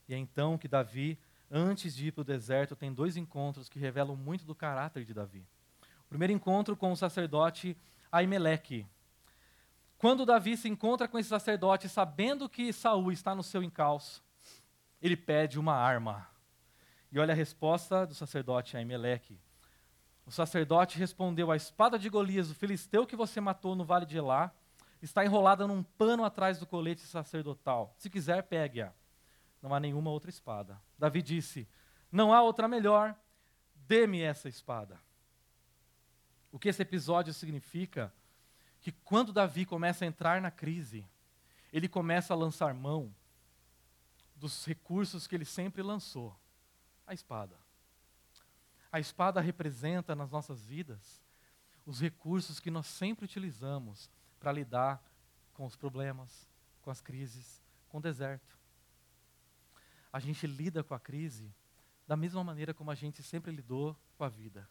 [0.08, 1.18] E é então que Davi,
[1.50, 5.14] antes de ir para o deserto, tem dois encontros que revelam muito do caráter de
[5.14, 5.46] Davi.
[6.04, 7.76] O primeiro encontro com o sacerdote
[8.10, 8.86] Aimeleque.
[9.96, 14.22] Quando Davi se encontra com esse sacerdote, sabendo que Saul está no seu encalço,
[15.00, 16.26] ele pede uma arma.
[17.10, 19.38] E olha a resposta do sacerdote Aimeleque.
[20.26, 24.16] O sacerdote respondeu: A espada de Golias, o filisteu que você matou no vale de
[24.16, 24.52] Elá,
[25.02, 27.94] está enrolada num pano atrás do colete sacerdotal.
[27.98, 28.92] Se quiser, pegue-a.
[29.60, 30.80] Não há nenhuma outra espada.
[30.98, 31.68] Davi disse:
[32.10, 33.14] Não há outra melhor,
[33.74, 34.98] dê-me essa espada.
[36.50, 38.12] O que esse episódio significa?
[38.80, 41.06] Que quando Davi começa a entrar na crise,
[41.72, 43.14] ele começa a lançar mão
[44.36, 46.36] dos recursos que ele sempre lançou
[47.06, 47.56] a espada.
[48.90, 51.22] A espada representa nas nossas vidas
[51.86, 54.10] os recursos que nós sempre utilizamos
[54.42, 55.00] para lidar
[55.54, 56.48] com os problemas,
[56.82, 58.58] com as crises, com o deserto.
[60.12, 61.54] A gente lida com a crise
[62.08, 64.68] da mesma maneira como a gente sempre lidou com a vida.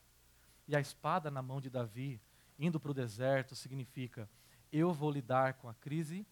[0.67, 2.21] E a espada na mão de Davi,
[2.59, 4.29] indo para o deserto, significa:
[4.73, 6.27] eu vou lidar com a crise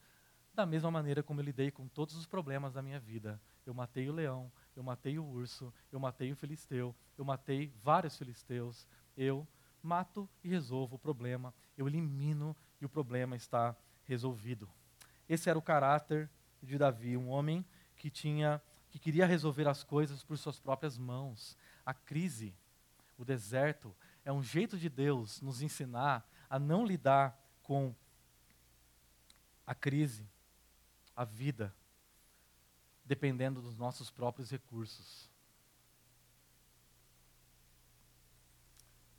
[0.53, 3.41] da mesma maneira como eu lidei com todos os problemas da minha vida.
[3.65, 8.17] Eu matei o leão, eu matei o urso, eu matei o filisteu, eu matei vários
[8.17, 8.85] filisteus.
[9.15, 9.47] Eu
[9.81, 13.75] mato e resolvo o problema, eu elimino e o problema está
[14.05, 14.69] resolvido.
[15.27, 16.29] esse era o caráter
[16.61, 17.65] de Davi, um homem
[17.95, 21.55] que tinha que queria resolver as coisas por suas próprias mãos.
[21.85, 22.55] A crise,
[23.17, 27.93] o deserto, é um jeito de Deus nos ensinar a não lidar com
[29.65, 30.27] a crise,
[31.15, 31.71] a vida,
[33.05, 35.29] dependendo dos nossos próprios recursos.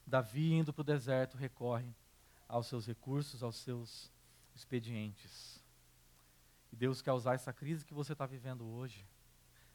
[0.05, 1.95] Davi, indo para o deserto, recorre
[2.51, 4.11] aos seus recursos, aos seus
[4.55, 5.62] expedientes.
[6.72, 9.07] E Deus quer usar essa crise que você está vivendo hoje,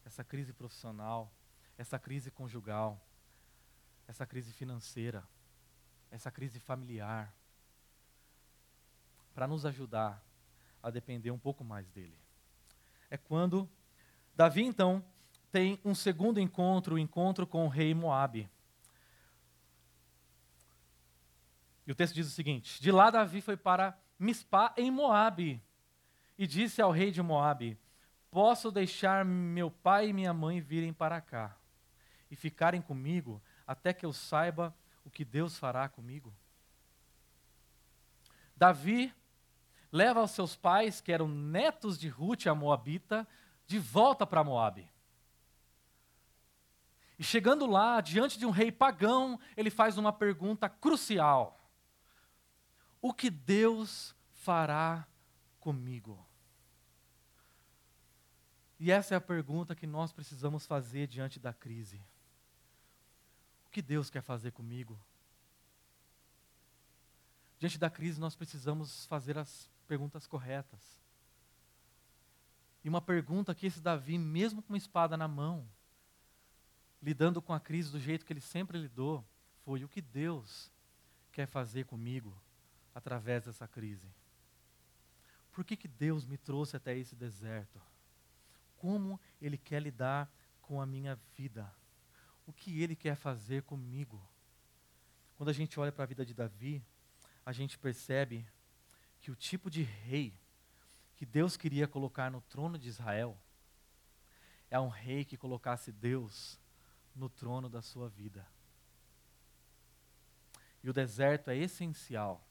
[0.03, 1.31] essa crise profissional,
[1.77, 3.01] essa crise conjugal,
[4.07, 5.27] essa crise financeira,
[6.11, 7.33] essa crise familiar,
[9.33, 10.21] para nos ajudar
[10.83, 12.17] a depender um pouco mais dele.
[13.09, 13.69] É quando
[14.35, 15.03] Davi, então,
[15.49, 18.49] tem um segundo encontro, o encontro com o rei Moabe.
[21.85, 25.61] E o texto diz o seguinte: De lá Davi foi para Mispá em Moabe
[26.37, 27.79] e disse ao rei de Moabe:
[28.31, 31.57] Posso deixar meu pai e minha mãe virem para cá
[32.29, 36.33] e ficarem comigo até que eu saiba o que Deus fará comigo?
[38.55, 39.13] Davi
[39.91, 43.27] leva os seus pais, que eram netos de Ruth, a Moabita,
[43.67, 44.89] de volta para Moabe.
[47.17, 51.64] E chegando lá, diante de um rei pagão, ele faz uma pergunta crucial:
[53.07, 55.07] O que Deus fará
[55.59, 56.25] comigo?
[58.79, 62.01] E essa é a pergunta que nós precisamos fazer diante da crise.
[63.67, 64.99] O que Deus quer fazer comigo?
[67.59, 70.99] Diante da crise, nós precisamos fazer as perguntas corretas.
[72.83, 75.69] E uma pergunta que esse Davi, mesmo com uma espada na mão,
[77.03, 79.23] lidando com a crise do jeito que ele sempre lidou,
[79.63, 80.71] foi o que Deus
[81.31, 82.35] quer fazer comigo
[82.95, 84.07] através dessa crise.
[85.51, 87.81] Por que, que Deus me trouxe até esse deserto?
[88.77, 90.31] Como Ele quer lidar
[90.61, 91.69] com a minha vida?
[92.47, 94.25] O que Ele quer fazer comigo?
[95.35, 96.81] Quando a gente olha para a vida de Davi,
[97.45, 98.47] a gente percebe
[99.19, 100.33] que o tipo de rei
[101.17, 103.37] que Deus queria colocar no trono de Israel
[104.69, 106.59] é um rei que colocasse Deus
[107.13, 108.45] no trono da sua vida.
[110.83, 112.45] E o deserto é essencial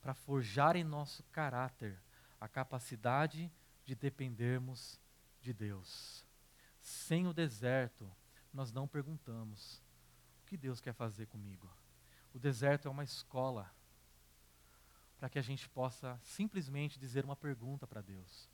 [0.00, 2.00] para forjar em nosso caráter
[2.40, 3.52] a capacidade
[3.84, 5.00] de dependermos
[5.40, 6.24] de Deus.
[6.80, 8.10] Sem o deserto,
[8.52, 9.82] nós não perguntamos:
[10.42, 11.70] o que Deus quer fazer comigo?
[12.32, 13.70] O deserto é uma escola
[15.18, 18.48] para que a gente possa simplesmente dizer uma pergunta para Deus: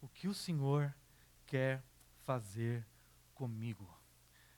[0.00, 0.92] O que o Senhor
[1.46, 1.82] quer
[2.24, 2.86] fazer
[3.34, 3.88] comigo?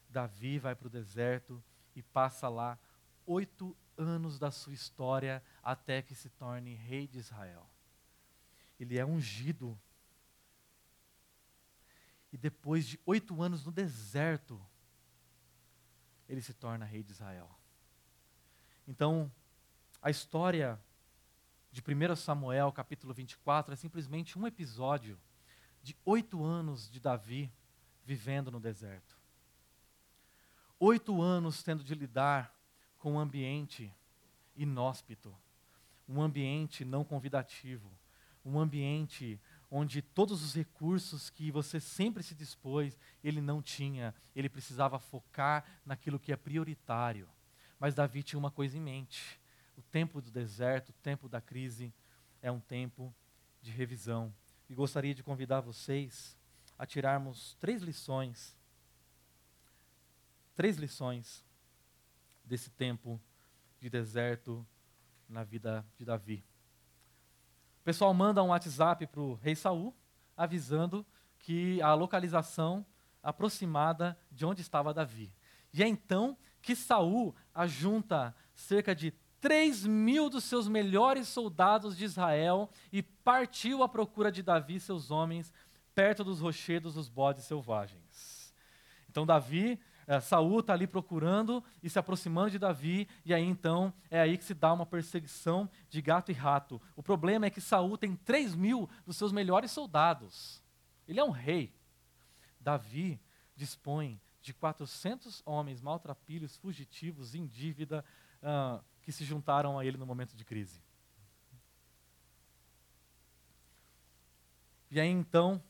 [0.08, 1.62] Davi vai para o deserto
[1.94, 2.78] e passa lá
[3.26, 7.68] oito anos da sua história até que se torne rei de Israel.
[8.78, 9.78] Ele é ungido.
[12.32, 14.60] E depois de oito anos no deserto,
[16.28, 17.50] ele se torna rei de Israel.
[18.86, 19.30] Então,
[20.00, 20.80] a história
[21.70, 25.20] de 1 Samuel, capítulo 24, é simplesmente um episódio
[25.82, 27.52] de oito anos de Davi
[28.04, 29.18] vivendo no deserto.
[30.78, 32.54] Oito anos tendo de lidar
[33.00, 33.92] com um ambiente
[34.54, 35.34] inóspito,
[36.06, 37.90] um ambiente não convidativo,
[38.44, 39.40] um ambiente
[39.70, 45.64] onde todos os recursos que você sempre se dispôs, ele não tinha, ele precisava focar
[45.84, 47.28] naquilo que é prioritário.
[47.78, 49.40] Mas Davi tinha uma coisa em mente:
[49.76, 51.92] o tempo do deserto, o tempo da crise,
[52.42, 53.14] é um tempo
[53.62, 54.32] de revisão.
[54.68, 56.36] E gostaria de convidar vocês
[56.78, 58.56] a tirarmos três lições,
[60.54, 61.44] três lições
[62.50, 63.20] desse tempo
[63.78, 64.66] de deserto
[65.28, 66.44] na vida de Davi.
[67.80, 69.94] O pessoal manda um WhatsApp para o rei Saul,
[70.36, 71.06] avisando
[71.38, 72.84] que a localização
[73.22, 75.32] aproximada de onde estava Davi.
[75.72, 82.04] E é então que Saul ajunta cerca de 3 mil dos seus melhores soldados de
[82.04, 85.52] Israel e partiu à procura de Davi e seus homens
[85.94, 88.52] perto dos rochedos dos bodes selvagens.
[89.08, 89.80] Então Davi,
[90.10, 94.36] é, Saul está ali procurando e se aproximando de Davi, e aí então é aí
[94.36, 96.82] que se dá uma perseguição de gato e rato.
[96.96, 100.60] O problema é que Saul tem 3 mil dos seus melhores soldados.
[101.06, 101.72] Ele é um rei.
[102.58, 103.20] Davi
[103.54, 108.04] dispõe de 400 homens maltrapilhos, fugitivos, em dívida,
[108.42, 110.82] uh, que se juntaram a ele no momento de crise.
[114.90, 115.62] E aí então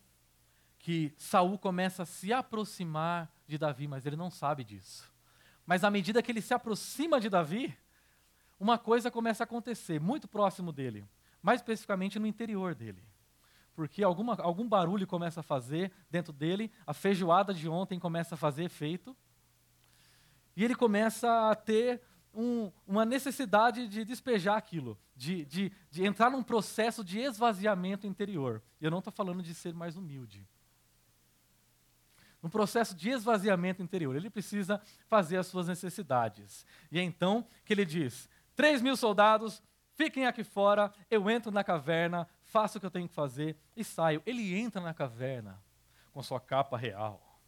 [0.80, 5.12] que Saul começa a se aproximar de Davi, mas ele não sabe disso.
[5.66, 7.76] Mas à medida que ele se aproxima de Davi,
[8.58, 11.06] uma coisa começa a acontecer muito próximo dele,
[11.42, 13.02] mais especificamente no interior dele.
[13.80, 18.38] porque alguma, algum barulho começa a fazer dentro dele, a feijoada de ontem começa a
[18.38, 19.16] fazer efeito,
[20.54, 22.02] e ele começa a ter
[22.34, 28.62] um, uma necessidade de despejar aquilo, de, de, de entrar num processo de esvaziamento interior.
[28.80, 30.46] E eu não estou falando de ser mais humilde.
[32.42, 34.16] Um processo de esvaziamento interior.
[34.16, 36.66] Ele precisa fazer as suas necessidades.
[36.90, 39.62] E é então que ele diz: três mil soldados,
[39.94, 43.84] fiquem aqui fora, eu entro na caverna, faço o que eu tenho que fazer e
[43.84, 44.22] saio.
[44.24, 45.62] Ele entra na caverna
[46.12, 47.40] com sua capa real,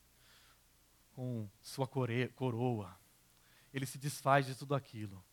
[1.14, 2.97] com sua coroa,
[3.72, 5.24] ele se desfaz de tudo aquilo,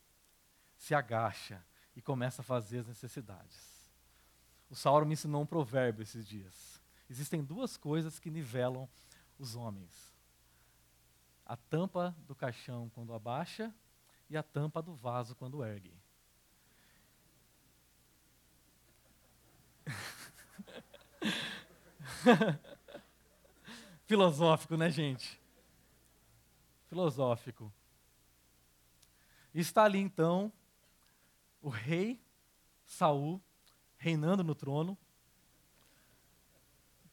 [0.78, 1.64] se agacha
[1.96, 3.92] e começa a fazer as necessidades.
[4.70, 6.82] O Saulo me ensinou um provérbio esses dias.
[7.10, 8.88] Existem duas coisas que nivelam
[9.40, 10.14] os homens:
[11.46, 13.74] a tampa do caixão quando abaixa
[14.30, 15.98] e a tampa do vaso quando ergue.
[24.06, 25.40] Filosófico, né, gente?
[26.88, 27.72] Filosófico.
[29.54, 30.52] Está ali então
[31.62, 32.20] o rei
[32.86, 33.42] Saul
[33.98, 34.98] reinando no trono,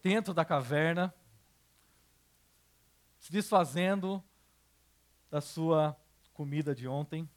[0.02, 1.12] dentro da caverna,
[3.26, 4.22] se desfazendo
[5.28, 5.96] da sua
[6.32, 7.28] comida de ontem.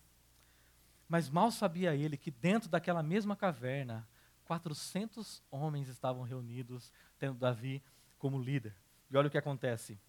[1.07, 4.07] Mas mal sabia ele que dentro daquela mesma caverna,
[4.45, 7.81] 400 homens estavam reunidos, tendo Davi
[8.19, 8.75] como líder.
[9.09, 9.99] E olha o que acontece.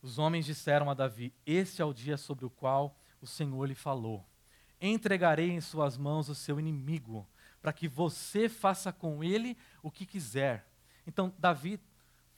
[0.00, 3.74] Os homens disseram a Davi: Este é o dia sobre o qual o Senhor lhe
[3.74, 4.26] falou.
[4.80, 7.28] Entregarei em suas mãos o seu inimigo,
[7.60, 10.66] para que você faça com ele o que quiser.
[11.06, 11.78] Então, Davi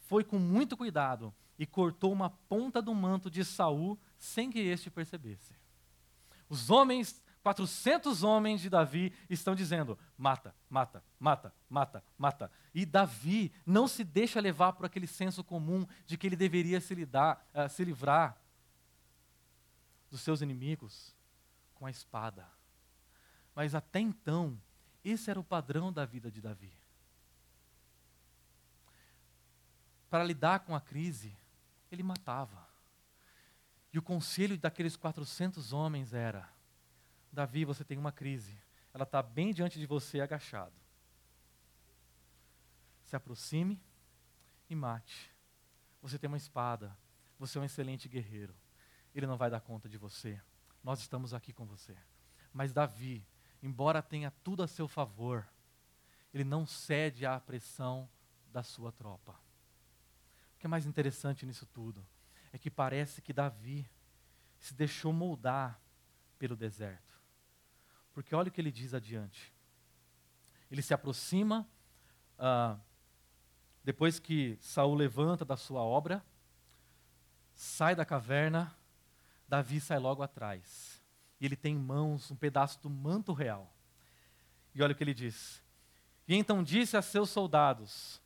[0.09, 4.91] foi com muito cuidado e cortou uma ponta do manto de Saul sem que este
[4.91, 5.55] percebesse.
[6.49, 12.51] Os homens 400 homens de Davi estão dizendo: mata, mata, mata, mata, mata.
[12.75, 16.93] E Davi não se deixa levar por aquele senso comum de que ele deveria se,
[16.93, 18.37] lidar, uh, se livrar
[20.11, 21.15] dos seus inimigos
[21.75, 22.49] com a espada.
[23.55, 24.61] Mas até então,
[25.05, 26.77] esse era o padrão da vida de Davi.
[30.17, 31.37] Para lidar com a crise,
[31.93, 32.67] ele matava.
[33.93, 36.49] E o conselho daqueles 400 homens era:
[37.31, 38.59] Davi, você tem uma crise.
[38.95, 40.73] Ela está bem diante de você, agachado.
[43.05, 43.79] Se aproxime
[44.71, 45.31] e mate.
[46.01, 46.97] Você tem uma espada.
[47.39, 48.57] Você é um excelente guerreiro.
[49.15, 50.41] Ele não vai dar conta de você.
[50.83, 51.95] Nós estamos aqui com você.
[52.55, 53.23] Mas Davi,
[53.63, 55.47] embora tenha tudo a seu favor,
[56.33, 58.09] ele não cede à pressão
[58.51, 59.45] da sua tropa.
[60.67, 62.05] Que é mais interessante nisso tudo
[62.53, 63.89] é que parece que Davi
[64.59, 65.81] se deixou moldar
[66.41, 67.21] pelo deserto.
[68.13, 69.55] Porque olha o que ele diz adiante.
[70.69, 71.65] Ele se aproxima,
[72.37, 72.77] ah,
[73.85, 76.21] depois que Saul levanta da sua obra,
[77.55, 78.77] sai da caverna,
[79.47, 81.01] Davi sai logo atrás.
[81.41, 83.73] E ele tem em mãos um pedaço do manto real.
[84.75, 85.63] E olha o que ele diz.
[86.27, 88.21] E então disse a seus soldados,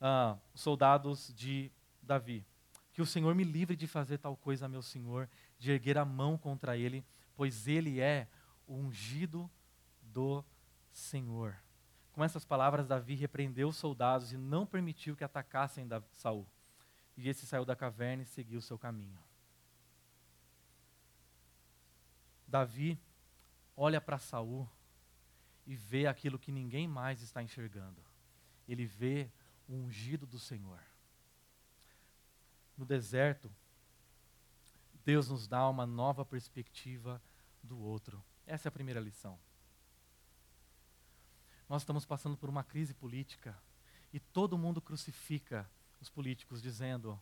[0.00, 1.70] ah, soldados de
[2.06, 2.46] Davi,
[2.92, 5.28] que o Senhor me livre de fazer tal coisa a meu senhor,
[5.58, 7.04] de erguer a mão contra ele,
[7.34, 8.26] pois ele é
[8.66, 9.50] o ungido
[10.00, 10.42] do
[10.90, 11.54] Senhor.
[12.12, 16.46] Com essas palavras, Davi repreendeu os soldados e não permitiu que atacassem Saul.
[17.14, 19.18] E esse saiu da caverna e seguiu seu caminho.
[22.48, 22.98] Davi
[23.76, 24.66] olha para Saul
[25.66, 28.00] e vê aquilo que ninguém mais está enxergando.
[28.66, 29.28] Ele vê
[29.68, 30.80] o ungido do Senhor.
[32.76, 33.50] No deserto,
[35.04, 37.22] Deus nos dá uma nova perspectiva
[37.62, 38.22] do outro.
[38.46, 39.38] Essa é a primeira lição.
[41.68, 43.56] Nós estamos passando por uma crise política
[44.12, 45.68] e todo mundo crucifica
[46.00, 47.20] os políticos dizendo: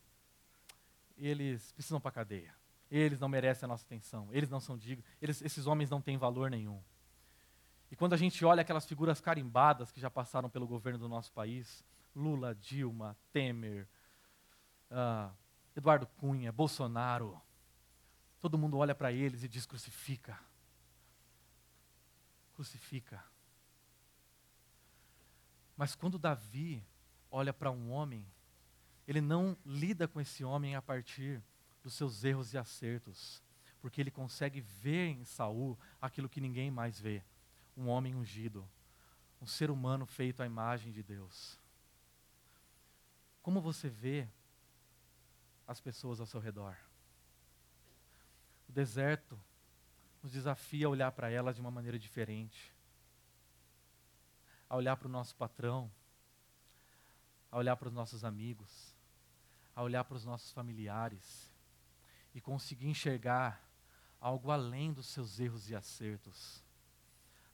[1.17, 2.55] eles precisam para a cadeia,
[2.91, 6.19] eles não merecem a nossa atenção, eles não são dignos, eles, esses homens não têm
[6.19, 6.83] valor nenhum.
[7.91, 11.33] E quando a gente olha aquelas figuras carimbadas que já passaram pelo governo do nosso
[11.33, 11.85] país,
[12.15, 13.87] Lula, Dilma, Temer,
[14.91, 15.33] uh,
[15.77, 17.41] Eduardo Cunha, Bolsonaro,
[18.41, 20.39] todo mundo olha para eles e diz: crucifica
[22.55, 23.23] crucifica.
[25.77, 26.83] Mas quando Davi
[27.31, 28.27] olha para um homem,
[29.07, 31.43] ele não lida com esse homem a partir
[31.83, 33.43] dos seus erros e acertos,
[33.81, 37.23] porque ele consegue ver em Saul aquilo que ninguém mais vê,
[37.77, 38.67] um homem ungido,
[39.43, 41.59] um ser humano feito à imagem de Deus.
[43.43, 44.29] Como você vê
[45.67, 46.77] as pessoas ao seu redor?
[48.69, 49.39] O deserto
[50.23, 52.73] nos desafia a olhar para elas de uma maneira diferente.
[54.69, 55.91] a olhar para o nosso patrão,
[57.53, 58.97] a olhar para os nossos amigos,
[59.77, 61.53] a olhar para os nossos familiares
[62.35, 63.63] e conseguir enxergar
[64.21, 66.65] algo além dos seus erros e acertos,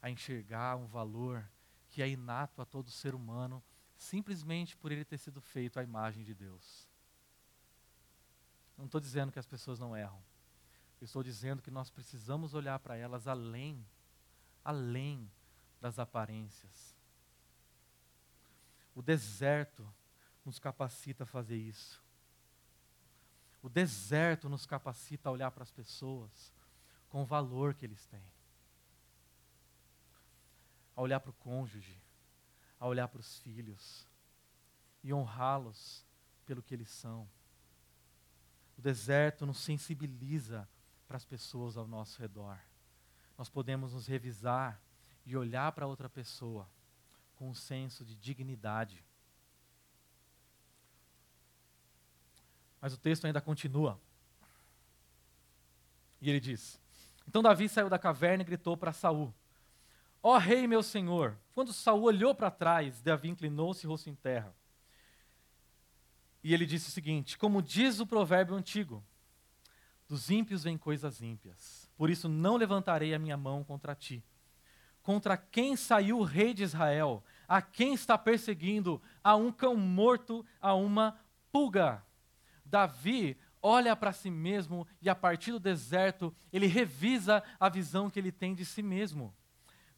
[0.00, 1.44] a enxergar um valor
[1.88, 3.62] que é inato a todo ser humano,
[3.96, 6.88] simplesmente por ele ter sido feito à imagem de Deus.
[8.80, 10.22] Não estou dizendo que as pessoas não erram.
[11.02, 13.86] Eu estou dizendo que nós precisamos olhar para elas além,
[14.64, 15.30] além
[15.82, 16.96] das aparências.
[18.94, 19.86] O deserto
[20.46, 22.02] nos capacita a fazer isso.
[23.62, 26.50] O deserto nos capacita a olhar para as pessoas
[27.10, 28.24] com o valor que eles têm.
[30.96, 32.00] A olhar para o cônjuge,
[32.78, 34.06] a olhar para os filhos
[35.04, 36.02] e honrá-los
[36.46, 37.28] pelo que eles são.
[38.80, 40.66] O deserto nos sensibiliza
[41.06, 42.58] para as pessoas ao nosso redor.
[43.36, 44.80] Nós podemos nos revisar
[45.26, 46.66] e olhar para outra pessoa
[47.36, 49.04] com um senso de dignidade.
[52.80, 54.00] Mas o texto ainda continua.
[56.18, 56.80] E ele diz:
[57.28, 59.30] Então Davi saiu da caverna e gritou para Saul:
[60.22, 61.36] Ó oh, rei, meu senhor!
[61.52, 64.54] Quando Saul olhou para trás, Davi inclinou-se rosto em terra.
[66.42, 69.04] E ele disse o seguinte: Como diz o provérbio antigo,
[70.08, 71.88] dos ímpios vêm coisas ímpias.
[71.96, 74.24] Por isso não levantarei a minha mão contra ti.
[75.02, 77.22] Contra quem saiu o rei de Israel?
[77.48, 79.00] A quem está perseguindo?
[79.22, 81.18] A um cão morto, a uma
[81.52, 82.04] pulga.
[82.64, 88.18] Davi olha para si mesmo e a partir do deserto ele revisa a visão que
[88.18, 89.34] ele tem de si mesmo.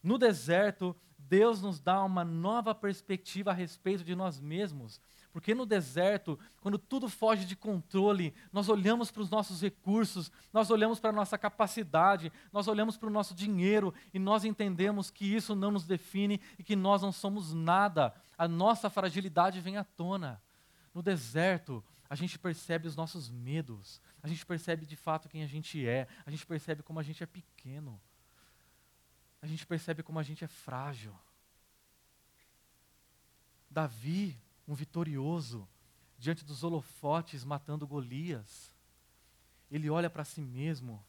[0.02, 5.00] No deserto, Deus nos dá uma nova perspectiva a respeito de nós mesmos.
[5.32, 10.70] Porque no deserto, quando tudo foge de controle, nós olhamos para os nossos recursos, nós
[10.70, 15.24] olhamos para a nossa capacidade, nós olhamos para o nosso dinheiro e nós entendemos que
[15.24, 18.14] isso não nos define e que nós não somos nada.
[18.36, 20.42] A nossa fragilidade vem à tona.
[20.92, 25.46] No deserto, a gente percebe os nossos medos, a gente percebe de fato quem a
[25.46, 27.98] gente é, a gente percebe como a gente é pequeno,
[29.40, 31.18] a gente percebe como a gente é frágil.
[33.70, 35.68] Davi um vitorioso
[36.18, 38.72] diante dos holofotes matando Golias.
[39.70, 41.04] Ele olha para si mesmo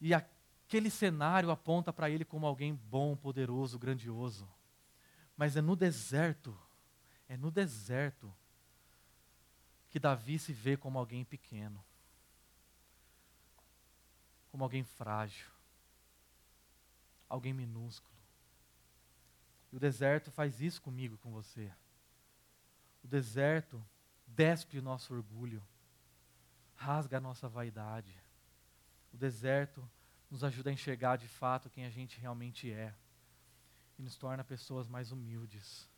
[0.00, 4.48] e aquele cenário aponta para ele como alguém bom, poderoso, grandioso.
[5.36, 6.58] Mas é no deserto,
[7.28, 8.34] é no deserto
[9.88, 11.84] que Davi se vê como alguém pequeno,
[14.50, 15.46] como alguém frágil,
[17.28, 18.12] alguém minúsculo.
[19.72, 21.72] E o deserto faz isso comigo, com você.
[23.02, 23.84] O deserto
[24.26, 25.62] despe o nosso orgulho,
[26.74, 28.14] rasga a nossa vaidade.
[29.12, 29.88] O deserto
[30.30, 32.94] nos ajuda a enxergar de fato quem a gente realmente é
[33.98, 35.88] e nos torna pessoas mais humildes.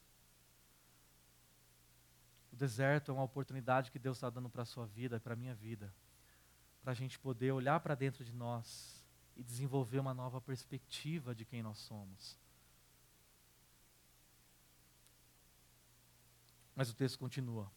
[2.52, 5.36] O deserto é uma oportunidade que Deus está dando para a sua vida, para a
[5.36, 5.92] minha vida,
[6.82, 9.04] para a gente poder olhar para dentro de nós
[9.36, 12.38] e desenvolver uma nova perspectiva de quem nós somos.
[16.74, 17.70] Mas o texto continua.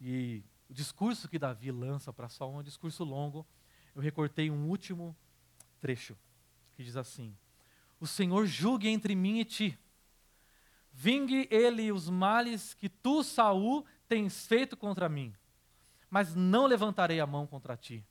[0.00, 3.46] E o discurso que Davi lança para Saul é um discurso longo.
[3.94, 5.16] Eu recortei um último
[5.80, 6.16] trecho
[6.74, 7.36] que diz assim:
[8.00, 9.78] O Senhor julgue entre mim e ti.
[10.92, 15.34] Vingue ele os males que tu, Saul, tens feito contra mim.
[16.08, 18.06] Mas não levantarei a mão contra ti.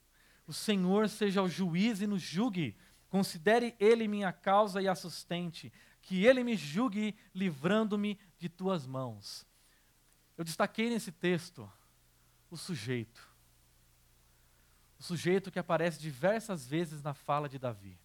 [0.46, 2.76] O Senhor seja o juiz e nos julgue.
[3.08, 5.72] Considere ele minha causa e a sustente
[6.04, 9.46] que ele me julgue livrando-me de tuas mãos.
[10.36, 11.70] Eu destaquei nesse texto
[12.50, 13.26] o sujeito.
[14.98, 17.98] O sujeito que aparece diversas vezes na fala de Davi.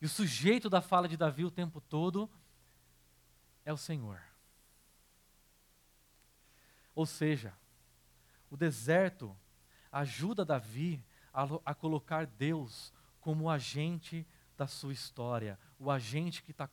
[0.00, 2.30] E o sujeito da fala de Davi o tempo todo
[3.64, 4.22] é o Senhor.
[6.94, 7.52] Ou seja,
[8.48, 9.36] o deserto
[9.90, 14.24] ajuda Davi a, a colocar Deus como agente
[14.56, 16.68] da sua história, o agente que, tá,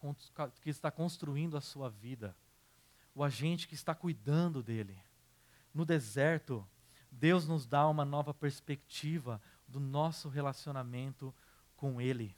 [0.61, 2.35] que está construindo a sua vida,
[3.13, 4.97] o agente que está cuidando dele.
[5.73, 6.67] No deserto,
[7.11, 11.33] Deus nos dá uma nova perspectiva do nosso relacionamento
[11.75, 12.35] com Ele.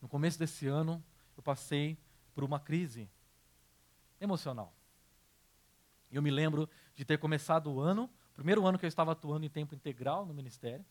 [0.00, 1.02] No começo desse ano,
[1.36, 1.98] eu passei
[2.34, 3.08] por uma crise
[4.20, 4.72] emocional.
[6.10, 9.50] Eu me lembro de ter começado o ano, primeiro ano que eu estava atuando em
[9.50, 10.84] tempo integral no ministério,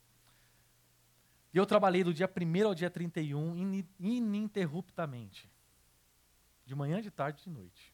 [1.56, 3.56] e eu trabalhei do dia 1 ao dia 31
[3.98, 5.50] ininterruptamente.
[6.66, 7.94] De manhã, de tarde e de noite.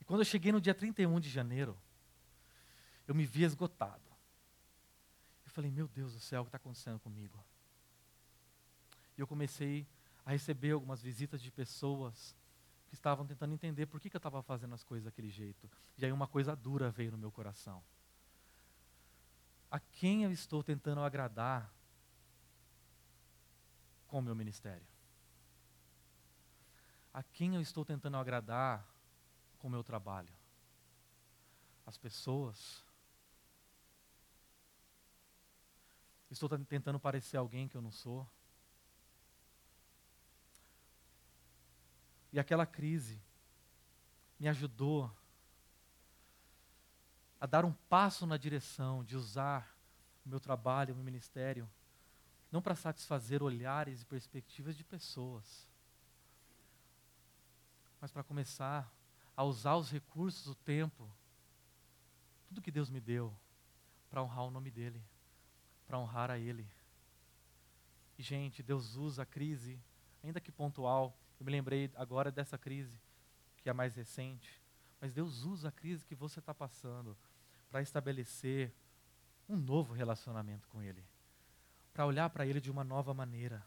[0.00, 1.76] E quando eu cheguei no dia 31 de janeiro,
[3.08, 4.08] eu me vi esgotado.
[5.44, 7.36] Eu falei, meu Deus do céu, o que está acontecendo comigo?
[9.18, 9.84] E eu comecei
[10.24, 12.36] a receber algumas visitas de pessoas
[12.86, 15.68] que estavam tentando entender por que, que eu estava fazendo as coisas daquele jeito.
[15.98, 17.82] E aí uma coisa dura veio no meu coração.
[19.68, 21.79] A quem eu estou tentando agradar
[24.10, 24.86] com o meu ministério?
[27.14, 28.84] A quem eu estou tentando agradar
[29.58, 30.32] com o meu trabalho?
[31.86, 32.84] As pessoas?
[36.28, 38.28] Estou tentando parecer alguém que eu não sou?
[42.32, 43.20] E aquela crise
[44.38, 45.10] me ajudou
[47.40, 49.76] a dar um passo na direção de usar
[50.24, 51.68] o meu trabalho, o meu ministério,
[52.50, 55.68] não para satisfazer olhares e perspectivas de pessoas,
[58.00, 58.90] mas para começar
[59.36, 61.08] a usar os recursos, o tempo,
[62.48, 63.34] tudo que Deus me deu,
[64.08, 65.02] para honrar o nome dEle,
[65.86, 66.66] para honrar a Ele.
[68.18, 69.80] E, gente, Deus usa a crise,
[70.22, 73.00] ainda que pontual, eu me lembrei agora dessa crise,
[73.58, 74.60] que é a mais recente.
[75.00, 77.16] Mas Deus usa a crise que você está passando
[77.70, 78.72] para estabelecer
[79.48, 81.02] um novo relacionamento com Ele,
[81.92, 83.64] para olhar para Ele de uma nova maneira.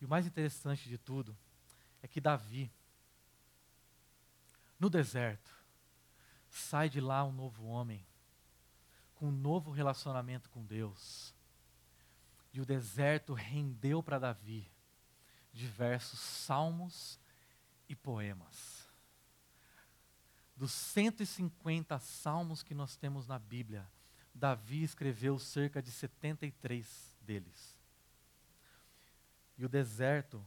[0.00, 1.36] E o mais interessante de tudo
[2.02, 2.70] é que Davi,
[4.78, 5.50] no deserto,
[6.50, 8.06] sai de lá um novo homem,
[9.14, 11.34] com um novo relacionamento com Deus.
[12.52, 14.70] E o deserto rendeu para Davi
[15.52, 17.18] diversos salmos
[17.88, 18.86] e poemas.
[20.56, 23.88] Dos 150 salmos que nós temos na Bíblia,
[24.38, 27.76] Davi escreveu cerca de 73 deles.
[29.58, 30.42] E o deserto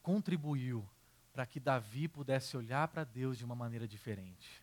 [0.00, 0.88] contribuiu
[1.32, 4.62] para que Davi pudesse olhar para Deus de uma maneira diferente.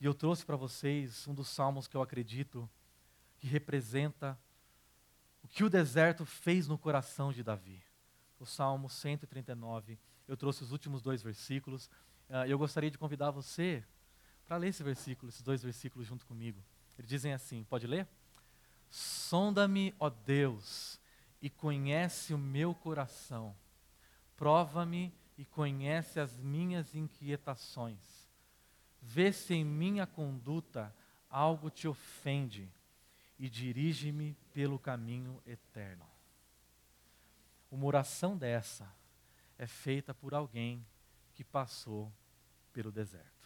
[0.00, 2.68] E eu trouxe para vocês um dos salmos que eu acredito
[3.38, 4.38] que representa
[5.42, 7.82] o que o deserto fez no coração de Davi.
[8.38, 9.98] O Salmo 139.
[10.26, 11.86] Eu trouxe os últimos dois versículos.
[12.28, 13.84] Uh, eu gostaria de convidar você
[14.48, 16.64] para ler esse versículo, esses dois versículos junto comigo.
[16.98, 18.08] Eles dizem assim: pode ler?
[18.90, 20.98] Sonda-me, ó Deus,
[21.42, 23.54] e conhece o meu coração.
[24.34, 28.26] Prova-me e conhece as minhas inquietações.
[29.02, 30.94] Vê se em minha conduta
[31.28, 32.72] algo te ofende
[33.38, 36.06] e dirige-me pelo caminho eterno.
[37.70, 38.90] Uma oração dessa
[39.58, 40.84] é feita por alguém
[41.34, 42.10] que passou
[42.72, 43.37] pelo deserto.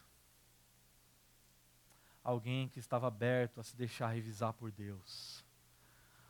[2.22, 5.44] Alguém que estava aberto a se deixar revisar por Deus.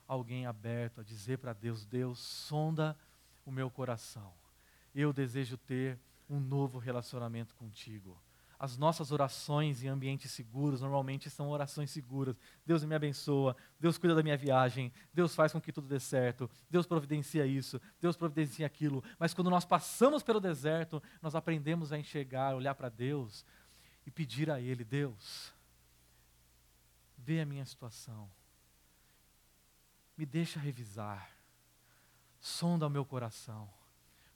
[0.07, 2.97] Alguém aberto a dizer para Deus: Deus, sonda
[3.45, 4.33] o meu coração.
[4.95, 8.19] Eu desejo ter um novo relacionamento contigo
[8.63, 12.37] as nossas orações em ambientes seguros normalmente são orações seguras.
[12.65, 16.49] Deus me abençoa, Deus cuida da minha viagem, Deus faz com que tudo dê certo,
[16.71, 19.03] Deus providencia isso, Deus providencia aquilo.
[19.19, 23.45] Mas quando nós passamos pelo deserto, nós aprendemos a enxergar, olhar para Deus
[24.07, 25.53] e pedir a Ele: Deus,
[27.25, 28.29] vê a minha situação,
[30.17, 31.31] me deixa revisar,
[32.41, 33.73] sonda o meu coração,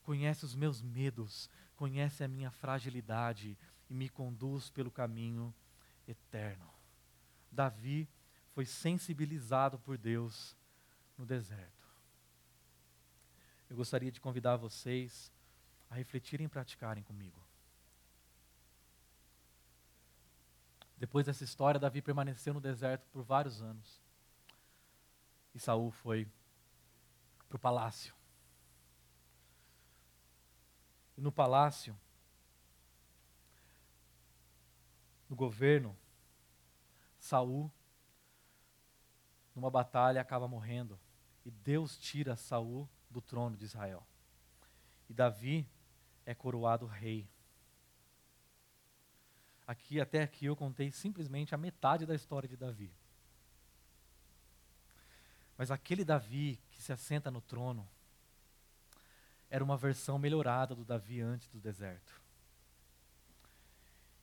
[0.03, 3.59] conhece os meus medos, conhece a minha fragilidade
[3.91, 5.55] e me conduz pelo caminho
[6.07, 6.69] eterno.
[7.51, 8.09] Davi
[8.53, 10.57] foi sensibilizado por Deus
[11.19, 11.87] no deserto.
[13.69, 15.33] Eu gostaria de convidar vocês
[15.91, 17.46] a refletirem e praticarem comigo.
[20.97, 24.01] Depois dessa história, Davi permaneceu no deserto por vários anos.
[25.55, 26.27] E Saul foi
[27.49, 28.15] para o palácio.
[31.17, 31.99] E no palácio,
[35.29, 35.97] no governo,
[37.19, 37.71] Saul,
[39.55, 40.99] numa batalha, acaba morrendo.
[41.45, 44.07] E Deus tira Saul do trono de Israel.
[45.09, 45.67] E Davi
[46.25, 47.29] é coroado rei.
[49.67, 52.93] Aqui, até aqui, eu contei simplesmente a metade da história de Davi.
[55.59, 57.89] Mas aquele Davi que se assenta no trono
[59.49, 62.21] era uma versão melhorada do Davi antes do deserto.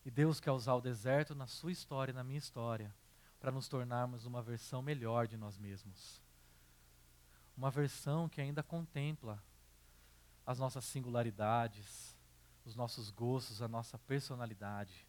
[0.06, 2.94] E Deus quer usar o deserto na sua história e na minha história
[3.39, 6.22] para nos tornarmos uma versão melhor de nós mesmos.
[7.56, 9.41] Uma versão que ainda contempla
[10.46, 12.16] as nossas singularidades,
[12.66, 15.08] os nossos gostos, a nossa personalidade.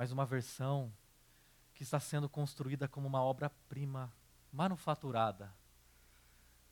[0.00, 0.90] Mas uma versão
[1.74, 4.10] que está sendo construída como uma obra-prima
[4.50, 5.52] manufaturada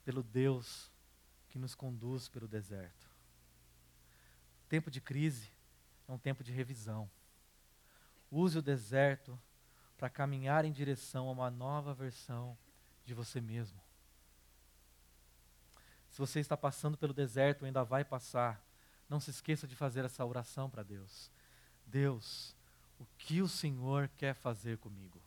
[0.03, 0.91] pelo Deus
[1.51, 3.07] que nos conduz pelo deserto.
[4.67, 5.53] Tempo de crise
[6.09, 7.11] é um tempo de revisão.
[8.31, 9.39] Use o deserto
[9.99, 12.57] para caminhar em direção a uma nova versão
[13.05, 13.79] de você mesmo.
[16.09, 18.59] Se você está passando pelo deserto, ainda vai passar,
[19.07, 21.31] não se esqueça de fazer essa oração para Deus.
[21.85, 22.57] Deus,
[22.99, 25.21] o que o Senhor quer fazer comigo?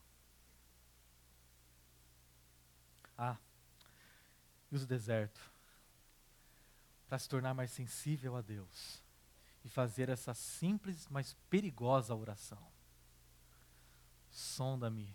[3.17, 3.37] Ah,
[4.71, 5.51] e o deserto
[7.07, 9.03] para se tornar mais sensível a Deus
[9.63, 12.71] e fazer essa simples, mas perigosa oração.
[14.29, 15.13] Sonda-me,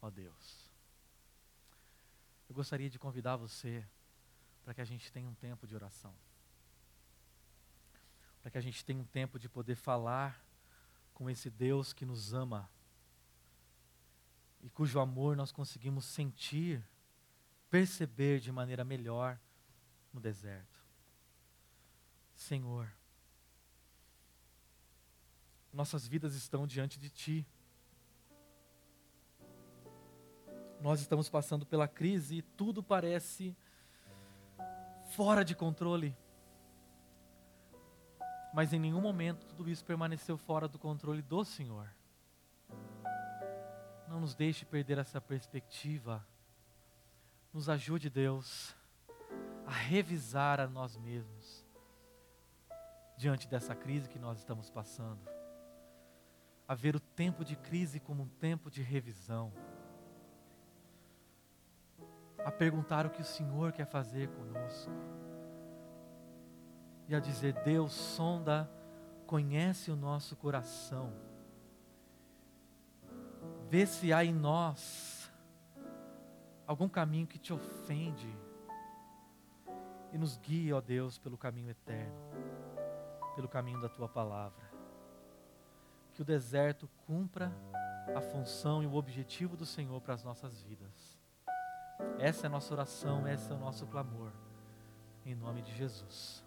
[0.00, 0.70] ó Deus.
[2.48, 3.84] Eu gostaria de convidar você
[4.62, 6.14] para que a gente tenha um tempo de oração.
[8.42, 10.45] Para que a gente tenha um tempo de poder falar
[11.16, 12.70] com esse Deus que nos ama
[14.60, 16.86] e cujo amor nós conseguimos sentir,
[17.70, 19.40] perceber de maneira melhor
[20.12, 20.78] no deserto.
[22.34, 22.92] Senhor,
[25.72, 27.46] nossas vidas estão diante de Ti.
[30.82, 33.56] Nós estamos passando pela crise e tudo parece
[35.12, 36.14] fora de controle.
[38.56, 41.86] Mas em nenhum momento tudo isso permaneceu fora do controle do Senhor.
[44.08, 46.26] Não nos deixe perder essa perspectiva.
[47.52, 48.74] Nos ajude, Deus,
[49.66, 51.66] a revisar a nós mesmos
[53.18, 55.20] diante dessa crise que nós estamos passando.
[56.66, 59.52] A ver o tempo de crise como um tempo de revisão.
[62.42, 65.25] A perguntar o que o Senhor quer fazer conosco.
[67.08, 68.70] E a dizer: Deus, sonda,
[69.26, 71.12] conhece o nosso coração.
[73.68, 75.30] Vê se há em nós
[76.66, 78.32] algum caminho que te ofende.
[80.12, 82.26] E nos guie, ó Deus, pelo caminho eterno
[83.36, 84.64] pelo caminho da tua palavra.
[86.14, 87.52] Que o deserto cumpra
[88.16, 91.20] a função e o objetivo do Senhor para as nossas vidas.
[92.18, 94.32] Essa é a nossa oração, esse é o nosso clamor.
[95.26, 96.45] Em nome de Jesus.